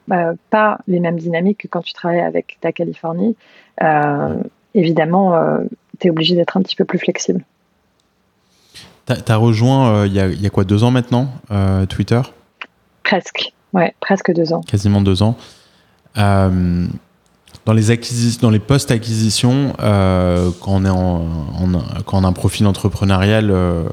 [0.50, 3.36] pas les mêmes dynamiques que quand tu travailles avec ta Californie.
[4.74, 5.58] évidemment,
[5.98, 7.42] tu es obligé d'être un petit peu plus flexible.
[9.06, 11.28] Tu as, rejoint il y, y, a quoi, deux ans maintenant,
[11.88, 12.22] Twitter?
[13.02, 14.62] Presque, ouais, presque deux ans.
[14.62, 15.36] Quasiment deux ans.
[16.18, 16.86] Euh,
[17.66, 17.82] dans les,
[18.40, 23.88] dans les post-acquisitions, euh, quand, on a un profil entrepreneurial, euh,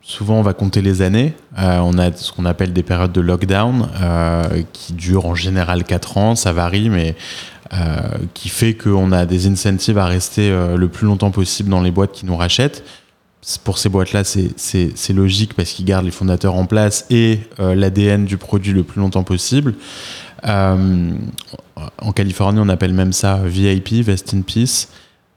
[0.00, 1.34] souvent on va compter les années.
[1.56, 3.88] on a ce qu'on appelle des périodes de lockdown
[4.72, 7.14] qui durent en général 4 ans, ça varie, mais
[8.34, 12.12] qui fait qu'on a des incentives à rester le plus longtemps possible dans les boîtes
[12.12, 12.82] qui nous rachètent
[13.64, 18.24] pour ces boîtes-là, c'est logique parce qu'ils gardent les fondateurs en place et euh, l'ADN
[18.24, 19.74] du produit le plus longtemps possible.
[20.46, 21.10] Euh,
[21.98, 24.88] en Californie, on appelle même ça VIP, Vest in Peace.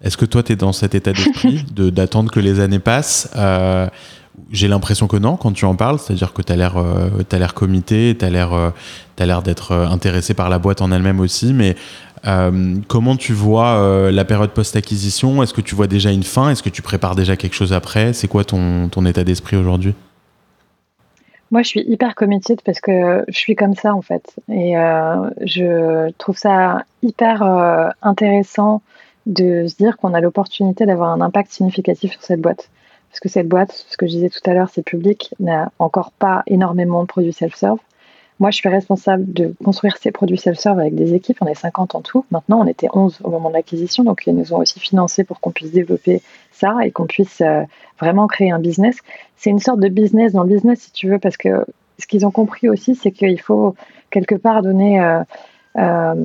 [0.04, 3.30] Est-ce que toi, tu es dans cet état d'esprit d'attendre que les années passent?
[3.36, 3.88] Euh,
[4.52, 6.76] J'ai l'impression que non quand tu en parles, c'est-à-dire que tu as l'air
[7.32, 11.76] l'air comité, tu as l'air d'être intéressé par la boîte en elle-même aussi, mais
[12.28, 15.44] euh, comment tu vois euh, la période post-acquisition?
[15.44, 16.50] Est-ce que tu vois déjà une fin?
[16.50, 18.14] Est-ce que tu prépares déjà quelque chose après?
[18.14, 19.94] C'est quoi ton, ton état d'esprit aujourd'hui?
[21.52, 24.36] Moi, je suis hyper committed parce que je suis comme ça en fait.
[24.50, 27.44] Et euh, je trouve ça hyper
[28.02, 28.82] intéressant
[29.26, 32.70] de se dire qu'on a l'opportunité d'avoir un impact significatif sur cette boîte.
[33.10, 36.12] Parce que cette boîte, ce que je disais tout à l'heure, c'est public, n'a encore
[36.12, 37.80] pas énormément de produits self-serve.
[38.40, 41.38] Moi, je suis responsable de construire ces produits self-serve avec des équipes.
[41.40, 42.26] On est 50 en tout.
[42.32, 44.04] Maintenant, on était 11 au moment de l'acquisition.
[44.04, 46.22] Donc, ils nous ont aussi financé pour qu'on puisse développer
[46.52, 47.62] ça et qu'on puisse euh,
[48.00, 48.98] vraiment créer un business.
[49.38, 51.66] C'est une sorte de business dans le business, si tu veux, parce que
[51.98, 53.74] ce qu'ils ont compris aussi, c'est qu'il faut
[54.12, 55.22] quelque part donner euh,
[55.78, 56.16] euh,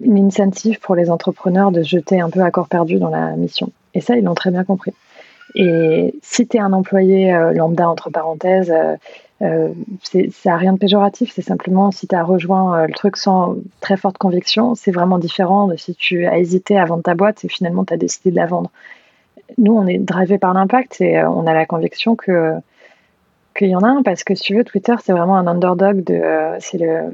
[0.00, 3.70] une incentive pour les entrepreneurs de jeter un peu à corps perdu dans la mission.
[3.94, 4.94] Et ça, ils l'ont très bien compris.
[5.54, 8.72] Et si tu es un employé lambda, entre parenthèses,
[9.42, 9.72] euh,
[10.02, 13.56] ça n'a rien de péjoratif, c'est simplement si tu as rejoint euh, le truc sans
[13.80, 17.44] très forte conviction, c'est vraiment différent de si tu as hésité à vendre ta boîte
[17.44, 18.70] et finalement tu as décidé de la vendre.
[19.56, 22.54] Nous, on est drivé par l'impact et euh, on a la conviction que
[23.56, 26.04] qu'il y en a un parce que si tu veux, Twitter, c'est vraiment un underdog
[26.04, 26.22] de.
[26.60, 27.10] c'est le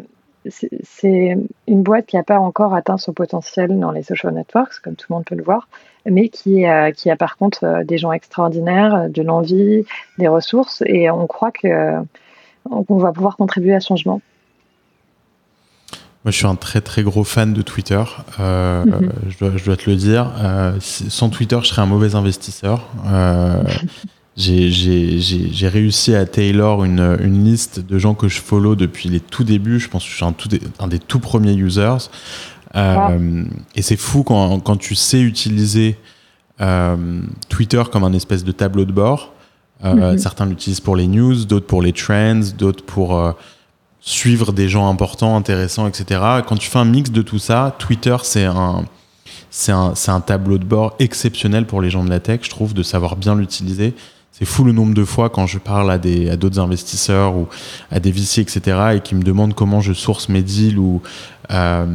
[0.50, 1.36] c'est
[1.66, 5.06] une boîte qui n'a pas encore atteint son potentiel dans les social networks, comme tout
[5.10, 5.68] le monde peut le voir,
[6.04, 6.64] mais qui,
[6.96, 9.84] qui a par contre des gens extraordinaires, de l'envie,
[10.18, 11.96] des ressources, et on croit que
[12.70, 14.20] on va pouvoir contribuer à ce changement.
[16.26, 18.02] Moi, je suis un très très gros fan de Twitter.
[18.40, 19.12] Euh, mhm.
[19.28, 20.32] je, dois, te le dire.
[20.40, 22.84] Euh, sans Twitter, je serais un mauvais investisseur.
[23.06, 23.62] Euh,
[24.36, 29.44] j'ai réussi à tailor une, une, liste de gens que je follow depuis les tout
[29.44, 29.80] débuts.
[29.80, 32.10] Je pense que je suis un, tout, un des tout premiers users.
[32.74, 35.96] Et c'est fou quand, quand, tu sais utiliser
[37.48, 39.32] Twitter comme un espèce de tableau de bord.
[39.84, 40.18] Euh, mhm.
[40.18, 43.32] Certains l'utilisent pour les news, d'autres pour les trends, d'autres pour euh,
[44.00, 46.20] suivre des gens importants, intéressants, etc.
[46.46, 48.84] Quand tu fais un mix de tout ça, Twitter, c'est un,
[49.50, 52.72] c'est un, un, tableau de bord exceptionnel pour les gens de la tech, je trouve,
[52.72, 53.94] de savoir bien l'utiliser.
[54.38, 57.48] C'est fou le nombre de fois quand je parle à, des, à d'autres investisseurs ou
[57.90, 61.00] à des VC, etc., et qui me demandent comment je source mes deals ou
[61.50, 61.86] euh,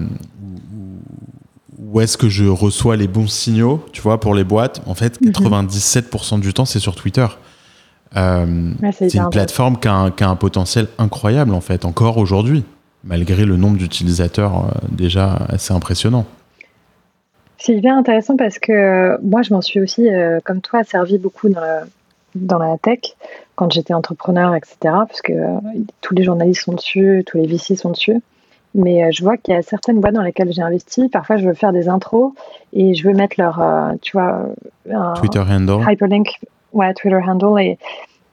[1.77, 4.81] où est-ce que je reçois les bons signaux, tu vois, pour les boîtes.
[4.87, 6.41] En fait, 97% mhm.
[6.41, 7.27] du temps, c'est sur Twitter.
[8.17, 12.63] Euh, c'est une plateforme qui a, un, potentiel incroyable en fait, encore aujourd'hui,
[13.03, 16.25] malgré le nombre d'utilisateurs euh, déjà assez impressionnant.
[17.59, 20.07] C'est hyper intéressant parce que euh, moi, je m'en suis aussi,
[20.43, 21.83] comme toi, servi beaucoup dans la,
[22.35, 22.99] dans la tech
[23.55, 24.77] quand j'étais entrepreneur, etc.
[24.81, 25.33] Parce que
[26.01, 28.21] tous les journalistes sont dessus, tous les VC sont dessus.
[28.73, 31.09] Mais je vois qu'il y a certaines boîtes dans lesquelles j'ai investi.
[31.09, 32.31] Parfois, je veux faire des intros
[32.71, 33.61] et je veux mettre leur,
[34.01, 34.45] tu vois,
[35.15, 35.83] Twitter handle.
[35.85, 36.39] Hyperlink
[36.73, 37.77] ouais, Twitter handle et,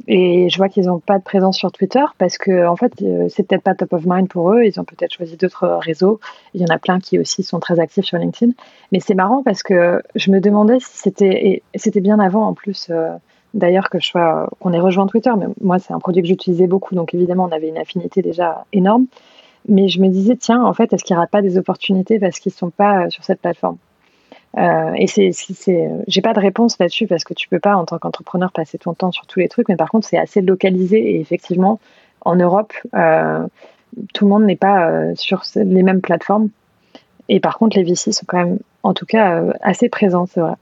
[0.07, 3.26] et je vois qu'ils n'ont pas de présence sur Twitter parce que en fait euh,
[3.28, 4.64] c'est peut-être pas top of mind pour eux.
[4.64, 6.20] Ils ont peut-être choisi d'autres réseaux.
[6.55, 8.53] Il y en a plein qui aussi sont très actifs sur LinkedIn.
[8.92, 12.55] Mais c'est marrant parce que je me demandais si c'était et c'était bien avant en
[12.55, 12.90] plus.
[13.55, 16.66] D'ailleurs que je sois qu'on ait rejoint Twitter, mais moi c'est un produit que j'utilisais
[16.66, 19.07] beaucoup, donc évidemment on avait une affinité déjà énorme.
[19.68, 22.38] Mais je me disais tiens en fait est-ce qu'il n'y aura pas des opportunités parce
[22.40, 23.78] qu'ils sont pas euh, sur cette plateforme?
[24.57, 27.84] Euh, et c'est, c'est, j'ai pas de réponse là-dessus parce que tu peux pas en
[27.84, 30.99] tant qu'entrepreneur passer ton temps sur tous les trucs, mais par contre c'est assez localisé
[30.99, 31.80] et effectivement
[32.22, 33.46] en Europe euh,
[34.12, 36.51] tout le monde n'est pas sur les mêmes plateformes
[37.28, 40.55] et par contre les VC sont quand même en tout cas assez présents, c'est vrai.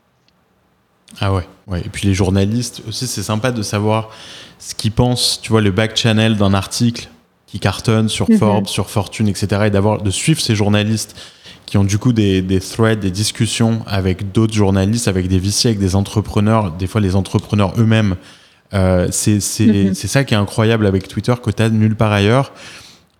[1.20, 4.10] Ah ouais, ouais, et puis les journalistes aussi c'est sympa de savoir
[4.58, 7.08] ce qu'ils pensent, tu vois le back channel d'un article
[7.46, 8.38] qui cartonne sur mhm.
[8.38, 9.62] Forbes, sur Fortune, etc.
[9.66, 11.16] et d'avoir de suivre ces journalistes
[11.64, 15.66] qui ont du coup des, des threads, des discussions avec d'autres journalistes, avec des VC,
[15.66, 18.16] avec des entrepreneurs, des fois les entrepreneurs eux-mêmes.
[18.74, 19.94] Euh, c'est mm-hmm.
[19.94, 22.52] ça qui est incroyable avec Twitter, que tu as nulle part ailleurs.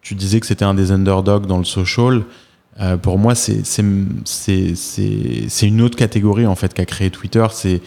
[0.01, 2.22] Tu disais que c'était un des underdogs dans le social.
[2.80, 3.62] Euh, pour moi, c'est
[5.62, 7.46] une autre catégorie en fait qu'a créé Twitter.
[7.52, 7.80] C'est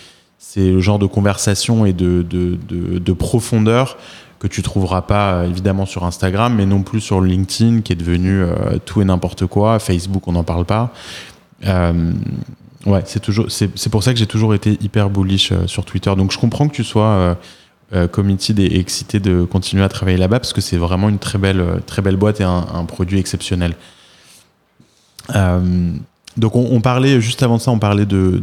[0.57, 3.97] le genre de conversation et de, de, de, de profondeur
[4.39, 7.97] que tu trouveras pas euh, évidemment sur Instagram, mais non plus sur LinkedIn, qui est
[7.97, 9.79] devenu euh, tout et n'importe quoi.
[9.79, 10.93] Facebook, on n'en parle pas.
[12.85, 16.15] Ouais, c'est toujours, c'est pour ça que j'ai toujours été hyper bullish sur Twitter.
[16.15, 17.37] Donc je comprends que tu sois
[18.11, 21.81] committed et excité de continuer à travailler là-bas parce que c'est vraiment une très belle,
[21.85, 23.75] très belle boîte et un, produit exceptionnel.
[26.37, 28.41] Donc on, parlait juste avant ça, on parlait de,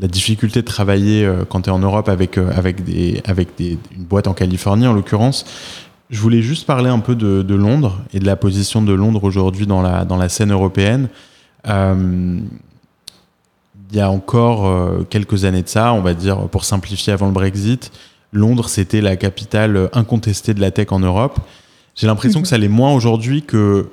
[0.00, 4.34] la difficulté de travailler euh, quand tu es en Europe avec, euh, une boîte en
[4.34, 5.44] Californie en l'occurrence.
[6.10, 9.24] Je voulais juste parler un peu de, de, Londres et de la position de Londres
[9.24, 11.08] aujourd'hui dans la, scène européenne.
[11.66, 12.38] Euh,
[13.90, 14.70] il y a encore
[15.08, 17.90] quelques années de ça, on va dire, pour simplifier avant le Brexit,
[18.32, 21.40] Londres, c'était la capitale incontestée de la tech en Europe.
[21.94, 23.88] J'ai l'impression que ça l'est moins aujourd'hui que.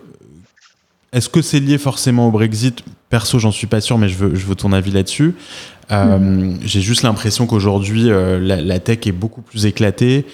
[1.15, 2.83] Est-ce que c'est lié forcément au Brexit?
[3.09, 5.33] Perso, j'en suis pas sûr, mais je veux, je veux ton avis là-dessus.
[5.89, 10.25] Euh, j'ai juste l'impression qu'aujourd'hui, euh, la, tech est beaucoup plus éclatée,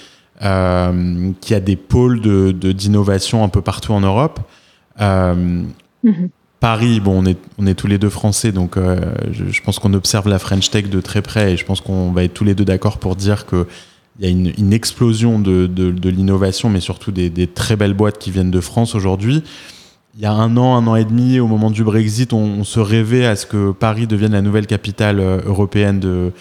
[0.42, 4.40] euh, qu'il y a des pôles de, d'innovation un peu partout en Europe.
[5.00, 5.70] Mhm.
[6.60, 10.28] Paris, bon, on est, on est tous les deux français, donc je, pense qu'on observe
[10.30, 12.66] la French Tech de très près et je pense qu'on va être tous les deux
[12.66, 13.66] d'accord pour dire qu'il
[14.20, 17.96] y a une, une explosion de, de, de, l'innovation, mais surtout des, des, très belles
[17.96, 19.44] boîtes qui viennent de France aujourd'hui
[20.16, 22.80] il y a un an, un an et demi, au moment du Brexit, on, se
[22.80, 26.34] rêvait à ce que Paris devienne la nouvelle capitale euh, européenne de,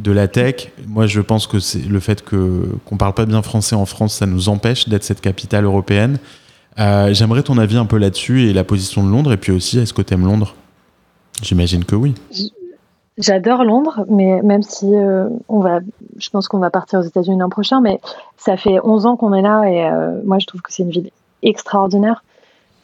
[0.00, 0.72] de la tech.
[0.86, 4.14] Moi, je pense que c'est le fait que qu'on parle pas bien français en France,
[4.14, 6.18] ça nous empêche d'être cette capitale européenne.
[6.78, 9.32] Euh, j'aimerais ton avis un peu là-dessus et la position de Londres.
[9.32, 10.54] Et puis aussi, est-ce que tu aimes Londres?
[11.42, 12.14] J'imagine que oui.
[13.18, 15.80] J'adore Londres, mais même si euh, on va,
[16.18, 18.00] je pense qu'on va partir aux États-Unis l'an prochain, mais
[18.38, 21.10] ça fait 11 ans qu'on est là et moi je trouve que c'est une ville
[21.42, 22.22] extraordinaire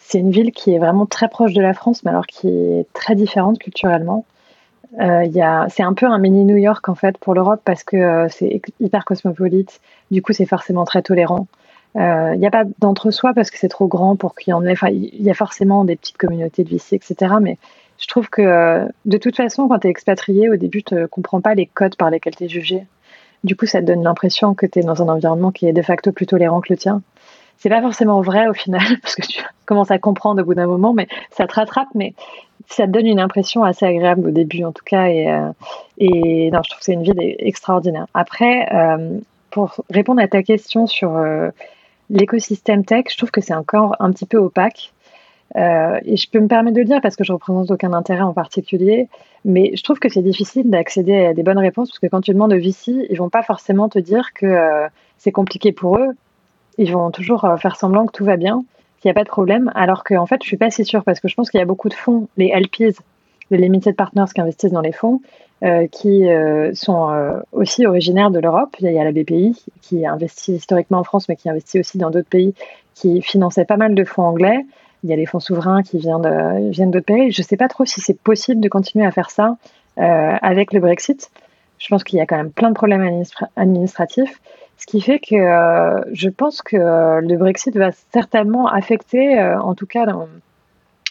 [0.07, 2.87] c'est une ville qui est vraiment très proche de la France, mais alors qui est
[2.93, 4.27] très différente culturellement.
[5.01, 5.27] Euh,
[5.71, 8.61] c'est un peu un mini New York en fait pour l'Europe parce que euh, c'est
[8.81, 9.81] hyper cosmopolite.
[10.11, 11.49] Du coup, c'est forcément très tolérant.
[11.97, 14.65] Euh, il n'y a pas d'entre-soi parce que c'est trop grand pour qu'il y en
[14.67, 14.75] ait.
[14.93, 17.37] Il y a forcément des petites communautés de VC, etc.
[17.41, 17.57] Mais
[17.99, 21.41] je trouve que de toute façon, quand tu es expatrié, au début, tu ne comprends
[21.41, 22.87] pas les codes par lesquels tu es jugé.
[23.43, 25.83] Du coup, ça te donne l'impression que tu es dans un environnement qui est de
[25.83, 27.03] facto plus tolérant que le tien
[27.59, 30.67] c'est pas forcément vrai au final, parce que tu commences à comprendre au bout d'un
[30.67, 32.15] moment, mais ça te rattrape, mais
[32.69, 35.09] ça te donne une impression assez agréable au début en tout cas.
[35.09, 35.51] Et, euh,
[35.99, 38.07] et non, je trouve que c'est une ville extraordinaire.
[38.15, 39.19] Après, euh,
[39.51, 41.51] pour répondre à ta question sur euh,
[42.11, 44.93] l'écosystème tech, je trouve que c'est encore un petit peu opaque.
[45.57, 48.33] et je peux me permettre de le dire parce que je représente aucun intérêt en
[48.33, 49.09] particulier,
[49.45, 52.33] mais je trouve que c'est difficile d'accéder à des bonnes réponses parce que quand tu
[52.33, 54.89] demandes au VC, ils vont pas forcément te dire que
[55.19, 56.15] c'est compliqué pour eux
[56.79, 58.65] ils vont toujours euh, faire semblant que tout va bien,
[59.01, 61.05] qu'il n'y a pas de problème, alors qu'en en fait, je suis pas si sûre
[61.05, 63.01] parce que je pense qu'il y a beaucoup de fonds, les LPs,
[63.51, 65.21] les limited partners qui investissent dans les fonds,
[65.63, 68.75] euh, qui euh, sont aussi originaires de l'Europe.
[68.81, 72.11] Il y a la BPI qui investit historiquement en France, mais qui investit aussi dans
[72.11, 72.55] d'autres pays,
[72.95, 74.65] qui finançait pas mal de fonds anglais.
[75.03, 77.31] Il y a les fonds souverains qui viennent d'autres pays.
[77.31, 79.57] Je ne sais pas trop si c'est possible de continuer à faire ça
[79.97, 81.31] avec le Brexit.
[81.79, 83.23] Je pense qu'il y a quand même plein de problèmes
[83.57, 84.41] administratifs.
[84.77, 89.59] Ce qui fait que euh, je pense que euh, le Brexit va certainement affecter, euh,
[89.61, 90.07] en tout cas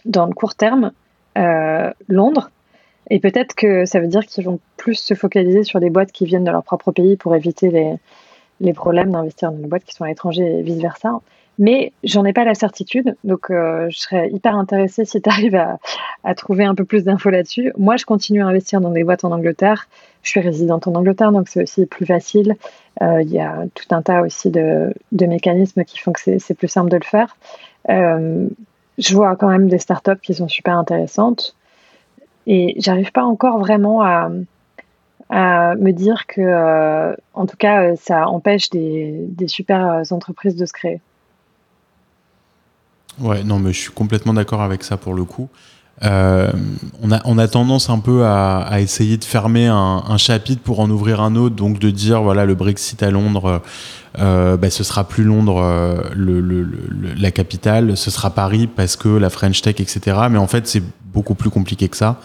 [0.05, 0.91] dans, le court terme,
[2.07, 2.51] Londres.
[3.09, 6.25] Et peut-être que ça veut dire qu'ils vont plus se focaliser sur des boîtes qui
[6.25, 7.95] viennent de leur propre pays pour éviter les,
[8.59, 11.19] les problèmes d'investir dans des boîtes qui sont à l'étranger et vice-versa.
[11.59, 15.55] Mais j'en ai pas la certitude, donc je serais hyper intéressée si tu arrives
[16.23, 17.71] à, trouver un peu plus d'infos là-dessus.
[17.77, 19.87] Moi, je continue à investir dans des boîtes en Angleterre.
[20.23, 22.55] Je suis résidente en Angleterre, donc c'est aussi plus facile.
[23.01, 26.67] Euh, il y a tout un tas aussi de, mécanismes qui font que c'est plus
[26.67, 27.35] simple de le faire.
[27.89, 28.47] Euh,
[28.97, 31.55] je vois quand même des startups qui sont super intéressantes
[32.45, 34.29] et j'arrive pas encore vraiment à,
[35.29, 41.01] me dire que, euh, en tout cas, ça empêche des, super entreprises de se créer.
[43.19, 45.49] Ouais, non, mais je suis complètement d'accord avec ça pour le coup.
[46.03, 46.51] Euh,
[47.01, 50.89] on, a, on a tendance un peu à, essayer de fermer un, chapitre pour en
[50.89, 53.61] ouvrir un autre, donc de dire voilà le Brexit à Londres,
[54.19, 56.67] euh, bah, ce sera plus Londres euh, le,
[57.17, 60.17] la capitale, ce sera Paris parce que la French Tech, etc.
[60.31, 60.83] Mais en fait c'est
[61.13, 62.19] beaucoup plus compliqué que ça,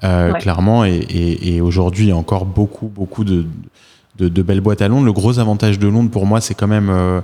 [0.00, 0.84] clairement.
[0.84, 3.46] Et, aujourd'hui il y a encore beaucoup beaucoup de,
[4.18, 5.06] de, belles boîtes à Londres.
[5.06, 7.22] Le gros avantage de Londres pour moi c'est quand même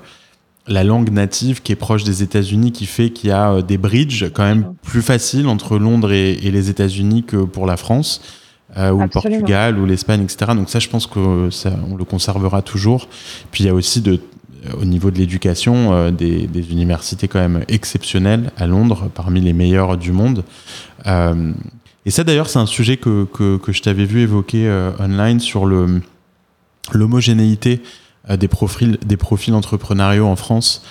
[0.68, 4.30] la langue native qui est proche des États-Unis qui fait qu'il y a des bridges
[4.32, 8.20] quand même plus faciles entre Londres et, les États-Unis que pour la France.
[8.76, 10.52] ou le Portugal ou l'Espagne, etc.
[10.54, 13.08] Donc ça, je pense que ça, on le conservera toujours.
[13.50, 14.20] Puis il y a aussi de
[14.80, 19.96] au niveau de l'éducation, euh, des, universités quand même exceptionnelles à Londres, parmi les meilleures
[19.96, 20.44] du monde.
[21.06, 21.52] Euh,
[22.06, 25.40] et ça d'ailleurs, c'est un sujet que, que, que je t'avais vu évoquer euh, online
[25.40, 26.00] sur le
[26.92, 27.80] l'homogénéité
[28.28, 30.84] des profils des profils entrepreneuriaux en France.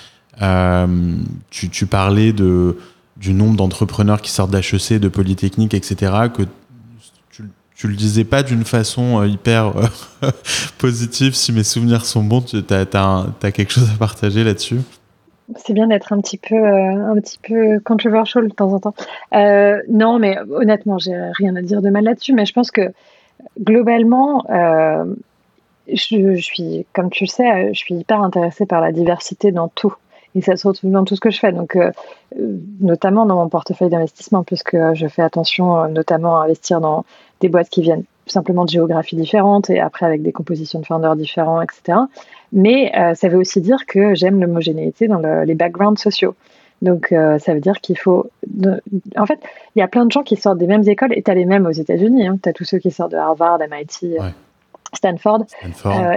[1.50, 2.78] Tu, tu, parlais de
[3.16, 6.12] du nombre d'entrepreneurs qui sortent d'HEC, de Polytechnique, etc.
[6.34, 6.42] Que
[7.82, 10.30] tu le disais pas d'une façon euh, hyper euh,
[10.78, 14.78] positive, si mes souvenirs sont bons, tu as, as, quelque chose à partager là-dessus?
[15.56, 18.94] C'est bien d'être un petit peu euh, un petit peu controversial de temps en temps.
[19.88, 22.34] non, mais honnêtement, j'ai rien à dire de mal là-dessus.
[22.34, 22.92] Mais je pense que
[23.60, 24.44] globalement,
[25.88, 29.94] je, suis, comme tu le sais, je suis hyper intéressée par la diversité dans tout.
[30.34, 31.52] Et ça se retrouve dans tout ce que je fais.
[31.52, 31.76] Donc,
[32.80, 37.04] notamment dans mon portefeuille d'investissement, puisque je fais attention notamment à investir dans
[37.40, 41.16] des boîtes qui viennent simplement de géographies différentes et après avec des compositions de founders
[41.16, 41.98] différents, etc.
[42.52, 46.34] Mais euh, ça veut aussi dire que j'aime l'homogénéité dans les backgrounds sociaux.
[46.82, 48.30] Donc euh, ça veut dire qu'il faut...
[49.16, 49.38] En fait,
[49.76, 51.44] il y a plein de gens qui sortent des mêmes écoles et tu as les
[51.44, 52.26] mêmes aux États-Unis.
[52.26, 52.38] Hein.
[52.42, 54.16] Tu as tous ceux qui sortent de Harvard, MIT,
[54.92, 55.44] Stanford.
[55.48, 55.92] Stanford.
[55.92, 56.16] Euh,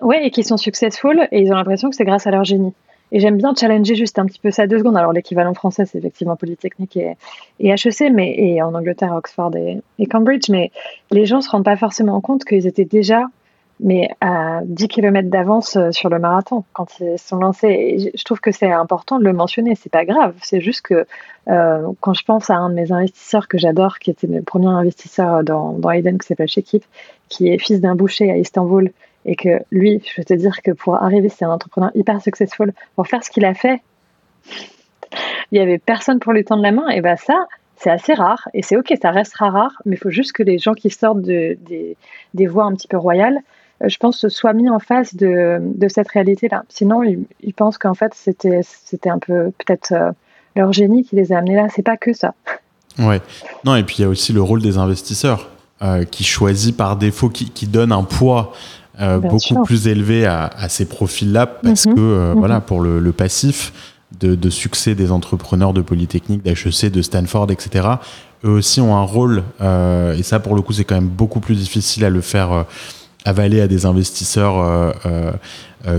[0.00, 2.74] ouais, et qui sont successful et ils ont l'impression que c'est grâce à leur génie.
[3.12, 4.96] Et j'aime bien challenger juste un petit peu ça deux secondes.
[4.96, 7.16] Alors l'équivalent français, c'est effectivement Polytechnique et,
[7.58, 10.48] et, HEC, mais et en Angleterre, Oxford et, Cambridge.
[10.48, 10.70] Mais
[11.10, 13.24] les gens se rendent pas forcément compte qu'ils étaient déjà
[13.82, 18.12] mais à 10 km d'avance euh, sur le marathon quand ils sont lancés.
[18.14, 19.74] Je trouve que c'est important de le mentionner.
[19.74, 20.34] C'est pas grave.
[20.42, 21.06] C'est juste que
[21.48, 24.68] euh, quand je pense à un de mes investisseurs que j'adore, qui était le premier
[24.68, 26.84] investisseur dans, dans Eden, qui s'appelle Shekip,
[27.28, 28.90] qui est fils d'un boucher à Istanbul
[29.24, 32.72] et que lui, je veux te dire que pour arriver, c'est un entrepreneur hyper successful.
[32.96, 33.80] Pour faire ce qu'il a fait,
[35.52, 36.88] il y avait personne pour lui tendre la main.
[36.88, 38.48] Et ben ça, c'est assez rare.
[38.54, 39.82] Et c'est ok, ça restera rare.
[39.84, 41.58] Mais il faut juste que les gens qui sortent de,
[42.34, 43.38] des, voies un petit peu royales,
[43.84, 46.64] je pense, soient mis en face de, de cette réalité-là.
[46.68, 50.10] Sinon, ils, pensent qu'en fait, c'était, c'était un peu peut-être euh,
[50.56, 51.68] leur génie qui les a amenés là.
[51.74, 52.34] C'est pas que ça.
[52.98, 53.20] Ouais.
[53.64, 55.50] Non, et puis il y a aussi le rôle des investisseurs.
[55.82, 58.52] Euh, qui choisit par défaut, qui, qui donne un poids
[59.00, 61.94] euh, beaucoup plus élevé à, ces profils-là parce mhm.
[61.94, 62.38] que mhm.
[62.38, 63.72] voilà pour le, passif
[64.20, 67.88] de, succès des entrepreneurs de Polytechnique, d'HEC, de Stanford, etc.
[68.44, 71.40] Eux aussi ont un rôle euh, et ça pour le coup c'est quand même beaucoup
[71.40, 72.66] plus difficile à le faire
[73.24, 74.94] avaler à des investisseurs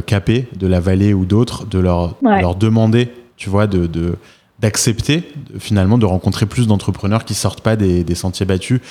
[0.06, 4.16] capés de la vallée ou d'autres, de leur, leur demander, tu vois, de,
[4.60, 5.24] d'accepter
[5.60, 8.82] finalement de rencontrer plus d'entrepreneurs qui sortent pas des, des sentiers battus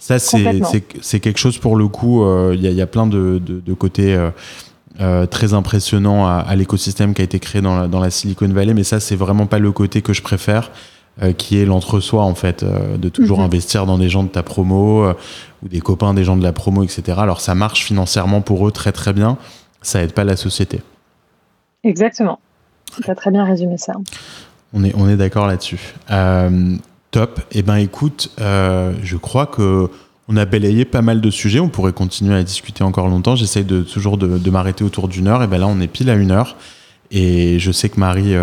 [0.00, 2.24] ça, c'est quelque chose pour le coup.
[2.24, 4.30] Euh, il y, a plein de, de, côtés euh,
[4.98, 8.72] euh, très impressionnants à, l'écosystème qui a été créé dans la, dans la, Silicon Valley,
[8.72, 10.70] mais ça, c'est vraiment pas le côté que je préfère.
[11.36, 13.44] Qui est l'entre-soi en fait, de toujours mhm.
[13.44, 15.06] investir dans des gens de ta promo
[15.62, 17.18] ou des copains des gens de la promo, etc.
[17.18, 19.36] Alors ça marche financièrement pour eux très très bien,
[19.82, 20.80] ça aide pas la société.
[21.84, 22.40] Exactement,
[23.02, 23.92] tu as très bien résumé ça.
[24.72, 25.94] On est, on est d'accord là-dessus.
[27.10, 27.40] Top.
[27.50, 29.90] Eh ben, écoute, euh, je crois que
[30.28, 31.58] on a balayé pas mal de sujets.
[31.58, 33.34] On pourrait continuer à discuter encore longtemps.
[33.34, 35.42] J'essaye de toujours de, m'arrêter autour d'une heure.
[35.42, 36.56] Et ben là, on est pile à une heure.
[37.10, 38.36] Et je sais que Marie,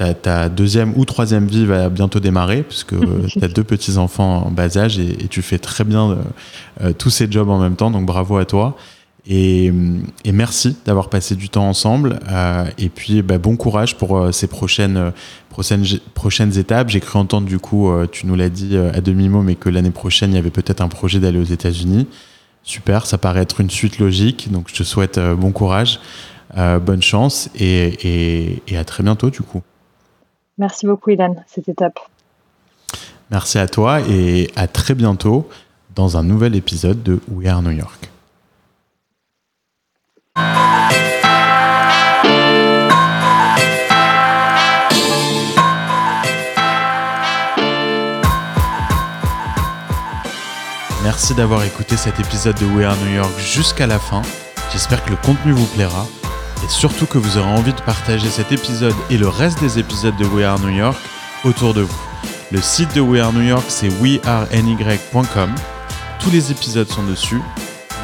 [0.00, 2.94] euh, ta, deuxième ou troisième vie va bientôt démarrer, puisque
[3.28, 6.18] tu as deux petits enfants en bas âge et, tu fais très bien
[6.82, 7.90] euh, tous ces jobs en même temps.
[7.90, 8.76] Donc bravo à toi.
[9.26, 9.72] Et,
[10.32, 12.20] merci d'avoir passé du temps ensemble.
[12.30, 15.10] Euh, et puis, bah, bon courage pour euh, ces prochaines, euh,
[15.50, 15.84] prochaines,
[16.14, 16.88] prochaines étapes.
[16.88, 20.32] J'ai cru entendre, du coup, tu nous l'as dit à demi-mot, mais que l'année prochaine,
[20.32, 22.06] il y avait peut-être un projet d'aller aux États-Unis.
[22.62, 24.50] Super, ça paraît être une suite logique.
[24.50, 26.00] Donc, je te souhaite bon courage,
[26.56, 29.62] bonne chance et, et, à très bientôt, du coup.
[30.60, 31.36] Merci beaucoup, Ilan.
[31.46, 31.98] C'était top.
[33.30, 35.48] Merci à toi et à très bientôt
[35.94, 38.10] dans un nouvel épisode de We Are New York.
[51.02, 54.20] Merci d'avoir écouté cet épisode de We Are New York jusqu'à la fin.
[54.72, 56.06] J'espère que le contenu vous plaira
[56.70, 60.24] surtout que vous aurez envie de partager cet épisode et le reste des épisodes de
[60.24, 60.96] We Are New York
[61.44, 62.00] autour de vous.
[62.50, 65.54] Le site de We Are New York, c'est weareny.com.
[66.20, 67.40] Tous les épisodes sont dessus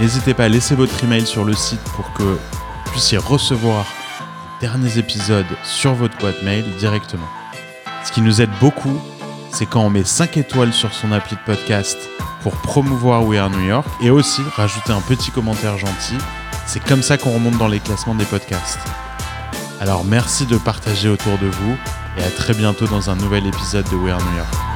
[0.01, 3.87] N'hésitez pas à laisser votre email sur le site pour que vous puissiez recevoir
[4.61, 7.27] les derniers épisodes sur votre boîte mail directement.
[8.05, 9.01] Ce qui nous aide beaucoup,
[9.53, 11.97] c'est quand on met 5 étoiles sur son appli de podcast
[12.43, 16.19] pour promouvoir We Are New York et aussi rajouter un petit commentaire gentil.
[16.67, 18.81] C'est comme ça qu'on remonte dans les classements des podcasts.
[19.81, 21.77] Alors merci de partager autour de vous
[22.19, 24.76] et à très bientôt dans un nouvel épisode de We Are New York.